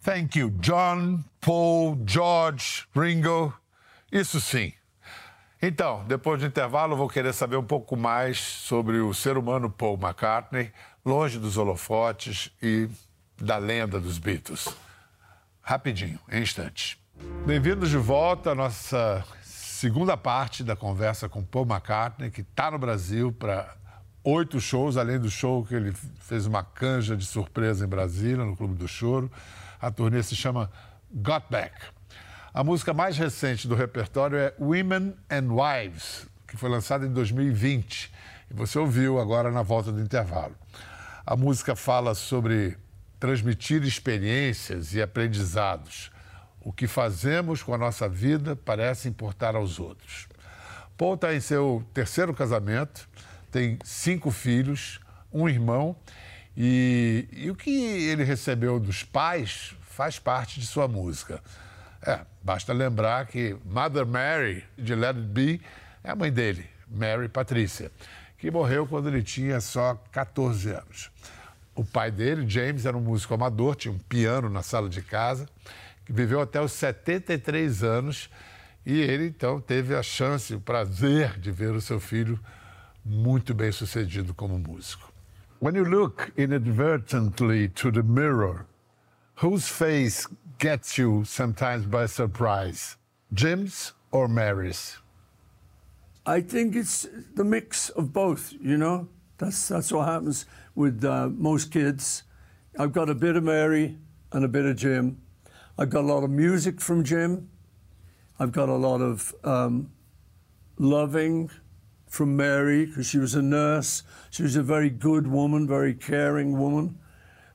Thank 0.00 0.34
you, 0.34 0.50
John, 0.50 1.24
Paul, 1.40 1.96
George, 2.04 2.88
Ringo. 2.94 3.54
Isso 4.10 4.38
sim. 4.40 4.72
Então, 5.62 6.02
depois 6.06 6.40
do 6.40 6.46
intervalo, 6.46 6.96
vou 6.96 7.06
querer 7.06 7.34
saber 7.34 7.56
um 7.56 7.64
pouco 7.64 7.94
mais 7.94 8.38
sobre 8.38 8.98
o 9.00 9.12
ser 9.12 9.36
humano 9.36 9.68
Paul 9.68 9.98
McCartney, 10.00 10.72
longe 11.04 11.38
dos 11.38 11.58
holofotes 11.58 12.50
e 12.62 12.88
da 13.36 13.58
lenda 13.58 14.00
dos 14.00 14.16
Beatles. 14.16 14.74
Rapidinho, 15.60 16.18
em 16.32 16.40
instantes. 16.40 16.96
Bem-vindos 17.44 17.90
de 17.90 17.98
volta 17.98 18.52
à 18.52 18.54
nossa 18.54 19.22
segunda 19.42 20.16
parte 20.16 20.64
da 20.64 20.74
conversa 20.74 21.28
com 21.28 21.44
Paul 21.44 21.66
McCartney, 21.66 22.30
que 22.30 22.40
está 22.40 22.70
no 22.70 22.78
Brasil 22.78 23.30
para 23.30 23.76
oito 24.24 24.58
shows, 24.60 24.96
além 24.96 25.18
do 25.18 25.30
show 25.30 25.62
que 25.62 25.74
ele 25.74 25.92
fez 26.20 26.46
uma 26.46 26.64
canja 26.64 27.14
de 27.14 27.26
surpresa 27.26 27.84
em 27.84 27.88
Brasília, 27.88 28.46
no 28.46 28.56
Clube 28.56 28.76
do 28.76 28.88
Choro. 28.88 29.30
A 29.78 29.90
turnê 29.90 30.22
se 30.22 30.34
chama 30.34 30.70
Got 31.12 31.44
Back. 31.50 31.74
A 32.52 32.64
música 32.64 32.92
mais 32.92 33.16
recente 33.16 33.68
do 33.68 33.76
repertório 33.76 34.36
é 34.36 34.52
Women 34.58 35.14
and 35.30 35.54
Wives, 35.54 36.26
que 36.48 36.56
foi 36.56 36.68
lançada 36.68 37.06
em 37.06 37.12
2020. 37.12 38.10
E 38.50 38.54
você 38.54 38.76
ouviu 38.76 39.20
agora 39.20 39.52
na 39.52 39.62
volta 39.62 39.92
do 39.92 40.00
intervalo. 40.00 40.56
A 41.24 41.36
música 41.36 41.76
fala 41.76 42.12
sobre 42.12 42.76
transmitir 43.20 43.84
experiências 43.84 44.92
e 44.94 45.00
aprendizados. 45.00 46.10
O 46.60 46.72
que 46.72 46.88
fazemos 46.88 47.62
com 47.62 47.72
a 47.72 47.78
nossa 47.78 48.08
vida 48.08 48.56
parece 48.56 49.08
importar 49.08 49.54
aos 49.54 49.78
outros. 49.78 50.26
Paul 50.98 51.14
está 51.14 51.32
em 51.32 51.40
seu 51.40 51.86
terceiro 51.94 52.34
casamento, 52.34 53.08
tem 53.52 53.78
cinco 53.84 54.32
filhos, 54.32 54.98
um 55.32 55.48
irmão, 55.48 55.94
e, 56.56 57.28
e 57.32 57.48
o 57.48 57.54
que 57.54 57.70
ele 57.70 58.24
recebeu 58.24 58.80
dos 58.80 59.04
pais 59.04 59.72
faz 59.82 60.18
parte 60.18 60.58
de 60.58 60.66
sua 60.66 60.88
música. 60.88 61.40
É, 62.06 62.20
basta 62.42 62.72
lembrar 62.72 63.26
que 63.26 63.56
Mother 63.64 64.06
Mary, 64.06 64.64
de 64.76 64.94
Let 64.94 65.16
It 65.16 65.20
Be, 65.20 65.60
é 66.02 66.10
a 66.10 66.16
mãe 66.16 66.32
dele, 66.32 66.66
Mary 66.88 67.28
Patrícia, 67.28 67.90
que 68.38 68.50
morreu 68.50 68.86
quando 68.86 69.08
ele 69.08 69.22
tinha 69.22 69.60
só 69.60 69.94
14 70.10 70.70
anos. 70.70 71.10
O 71.74 71.84
pai 71.84 72.10
dele, 72.10 72.48
James, 72.48 72.86
era 72.86 72.96
um 72.96 73.00
músico 73.00 73.34
amador, 73.34 73.76
tinha 73.76 73.92
um 73.92 73.98
piano 73.98 74.48
na 74.48 74.62
sala 74.62 74.88
de 74.88 75.02
casa, 75.02 75.46
que 76.04 76.12
viveu 76.12 76.40
até 76.40 76.60
os 76.60 76.72
73 76.72 77.84
anos 77.84 78.30
e 78.84 78.98
ele 79.00 79.26
então 79.26 79.60
teve 79.60 79.94
a 79.94 80.02
chance, 80.02 80.54
o 80.54 80.60
prazer 80.60 81.38
de 81.38 81.50
ver 81.50 81.72
o 81.72 81.80
seu 81.80 82.00
filho 82.00 82.40
muito 83.04 83.54
bem 83.54 83.70
sucedido 83.70 84.34
como 84.34 84.58
músico. 84.58 85.12
When 85.60 85.76
you 85.76 85.84
look 85.84 86.32
inadvertently 86.36 87.68
to 87.68 87.92
the 87.92 88.02
mirror, 88.02 88.64
whose 89.40 89.66
face 89.66 90.28
gets 90.58 90.98
you 90.98 91.24
sometimes 91.24 91.86
by 91.86 92.04
surprise? 92.04 92.96
Jim's 93.32 93.94
or 94.12 94.28
Mary's? 94.28 94.98
I 96.26 96.42
think 96.42 96.76
it's 96.76 97.08
the 97.34 97.44
mix 97.44 97.88
of 97.88 98.12
both. 98.12 98.52
You 98.60 98.76
know, 98.76 99.08
that's 99.38 99.68
that's 99.68 99.90
what 99.92 100.06
happens 100.06 100.44
with 100.74 101.02
uh, 101.04 101.30
most 101.30 101.72
kids. 101.72 102.24
I've 102.78 102.92
got 102.92 103.08
a 103.08 103.14
bit 103.14 103.34
of 103.34 103.42
Mary 103.42 103.96
and 104.32 104.44
a 104.44 104.48
bit 104.48 104.66
of 104.66 104.76
Jim. 104.76 105.22
I've 105.78 105.88
got 105.88 106.04
a 106.04 106.06
lot 106.06 106.22
of 106.22 106.30
music 106.30 106.78
from 106.78 107.02
Jim. 107.02 107.48
I've 108.38 108.52
got 108.52 108.68
a 108.68 108.74
lot 108.74 109.00
of 109.00 109.34
um, 109.42 109.90
loving 110.78 111.50
from 112.06 112.36
Mary 112.36 112.84
because 112.84 113.06
she 113.06 113.16
was 113.16 113.34
a 113.34 113.42
nurse. 113.42 114.02
She 114.28 114.42
was 114.42 114.56
a 114.56 114.62
very 114.62 114.90
good 114.90 115.26
woman, 115.26 115.66
very 115.66 115.94
caring 115.94 116.58
woman. 116.58 116.98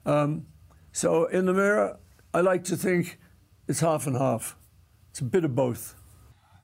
Um, 0.06 0.48
so 0.96 1.26
in 1.26 1.46
the 1.46 1.54
mirror, 1.54 1.98
I 2.34 2.40
like 2.40 2.64
to 2.66 2.78
think 2.78 3.20
it's 3.68 3.82
half 3.82 4.08
and 4.08 4.16
half. 4.16 4.56
It's 5.10 5.20
a 5.20 5.26
bit 5.26 5.44
of 5.44 5.54
both. 5.54 5.94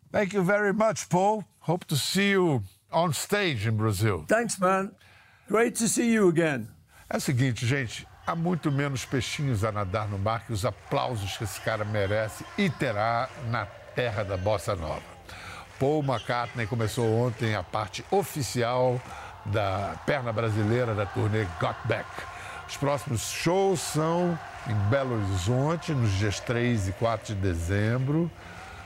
Thank 0.10 0.34
you 0.34 0.42
very 0.42 0.74
much, 0.74 1.10
Paul. 1.10 1.44
Hope 1.60 1.86
to 1.86 1.98
see 1.98 2.30
you 2.32 2.64
on 2.92 3.14
stage 3.14 3.68
in 3.68 3.76
Brazil. 3.76 4.24
Thanks, 4.28 4.58
man. 4.60 4.96
Great 5.48 5.76
to 5.76 5.88
see 5.88 6.12
you 6.12 6.30
again. 6.30 6.70
É 7.10 7.18
o 7.18 7.20
seguinte, 7.20 7.66
gente, 7.66 8.08
há 8.26 8.34
muito 8.34 8.72
menos 8.72 9.04
peixinhos 9.04 9.66
a 9.66 9.72
nadar 9.72 10.08
no 10.08 10.18
mar 10.18 10.46
que 10.46 10.54
os 10.54 10.66
aplausos 10.66 11.36
que 11.36 11.44
esse 11.44 11.60
cara 11.60 11.84
merece 11.84 12.46
e 12.58 12.70
terá 12.70 13.30
na 13.50 13.66
terra 13.96 14.24
da 14.24 14.38
bossa 14.38 14.76
nova. 14.76 15.04
Paul 15.78 16.04
McCartney 16.04 16.68
começou 16.68 17.06
ontem 17.20 17.54
a 17.54 17.64
parte 17.64 18.06
oficial 18.12 19.02
da 19.46 19.96
perna 20.06 20.32
brasileira 20.32 20.96
da 20.96 21.06
turnê 21.06 21.44
Got 21.60 21.76
Back. 21.86 22.08
Os 22.72 22.78
próximos 22.78 23.30
shows 23.30 23.82
são 23.82 24.40
em 24.66 24.74
Belo 24.90 25.16
Horizonte, 25.16 25.92
nos 25.92 26.10
dias 26.14 26.40
3 26.40 26.88
e 26.88 26.92
4 26.94 27.36
de 27.36 27.42
dezembro, 27.42 28.32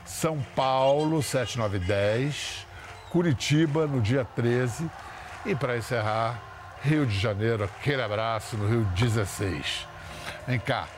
São 0.04 0.44
Paulo, 0.56 1.22
7, 1.22 1.56
9 1.56 1.76
e 1.76 1.80
10, 1.80 2.66
Curitiba, 3.10 3.86
no 3.86 4.00
dia 4.00 4.24
13 4.34 4.90
e, 5.46 5.54
para 5.54 5.76
encerrar, 5.76 6.42
Rio 6.82 7.06
de 7.06 7.16
Janeiro, 7.16 7.62
aquele 7.62 8.02
abraço 8.02 8.56
no 8.56 8.68
Rio 8.68 8.84
16. 8.96 9.86
Vem 10.48 10.58
cá, 10.58 10.88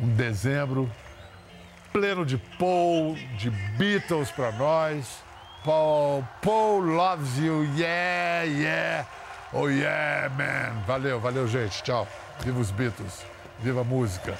um 0.00 0.08
dezembro 0.08 0.90
pleno 1.92 2.24
de 2.24 2.38
Paul, 2.58 3.14
de 3.36 3.50
Beatles 3.50 4.30
para 4.30 4.50
nós. 4.52 5.22
Paul, 5.62 6.26
Paul 6.40 6.80
loves 6.80 7.36
you, 7.36 7.64
yeah, 7.76 8.42
yeah, 8.44 9.06
oh 9.52 9.68
yeah, 9.68 10.30
man. 10.30 10.82
Valeu, 10.86 11.20
valeu, 11.20 11.46
gente. 11.46 11.82
Tchau. 11.82 12.08
Viva 12.40 12.60
os 12.60 12.70
Beatles, 12.70 13.22
viva 13.60 13.82
a 13.82 13.84
música. 13.84 14.36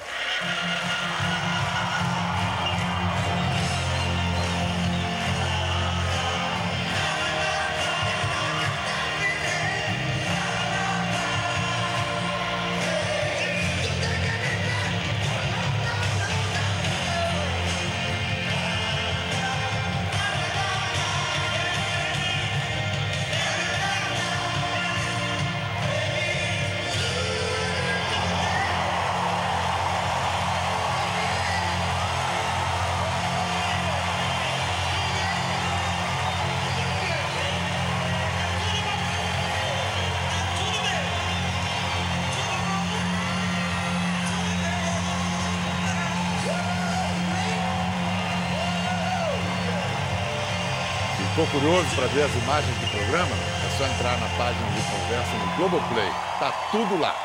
Curioso 51.53 51.87
para 51.95 52.07
ver 52.07 52.23
as 52.23 52.33
imagens 52.33 52.75
do 52.79 52.87
programa? 52.87 53.35
É 53.35 53.77
só 53.77 53.85
entrar 53.85 54.17
na 54.17 54.27
página 54.37 54.65
de 54.71 54.81
conversa 54.89 55.31
no 55.37 55.55
Globoplay. 55.55 56.09
Tá 56.39 56.51
tudo 56.71 56.99
lá. 56.99 57.15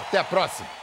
Até 0.00 0.18
a 0.18 0.24
próxima! 0.24 0.79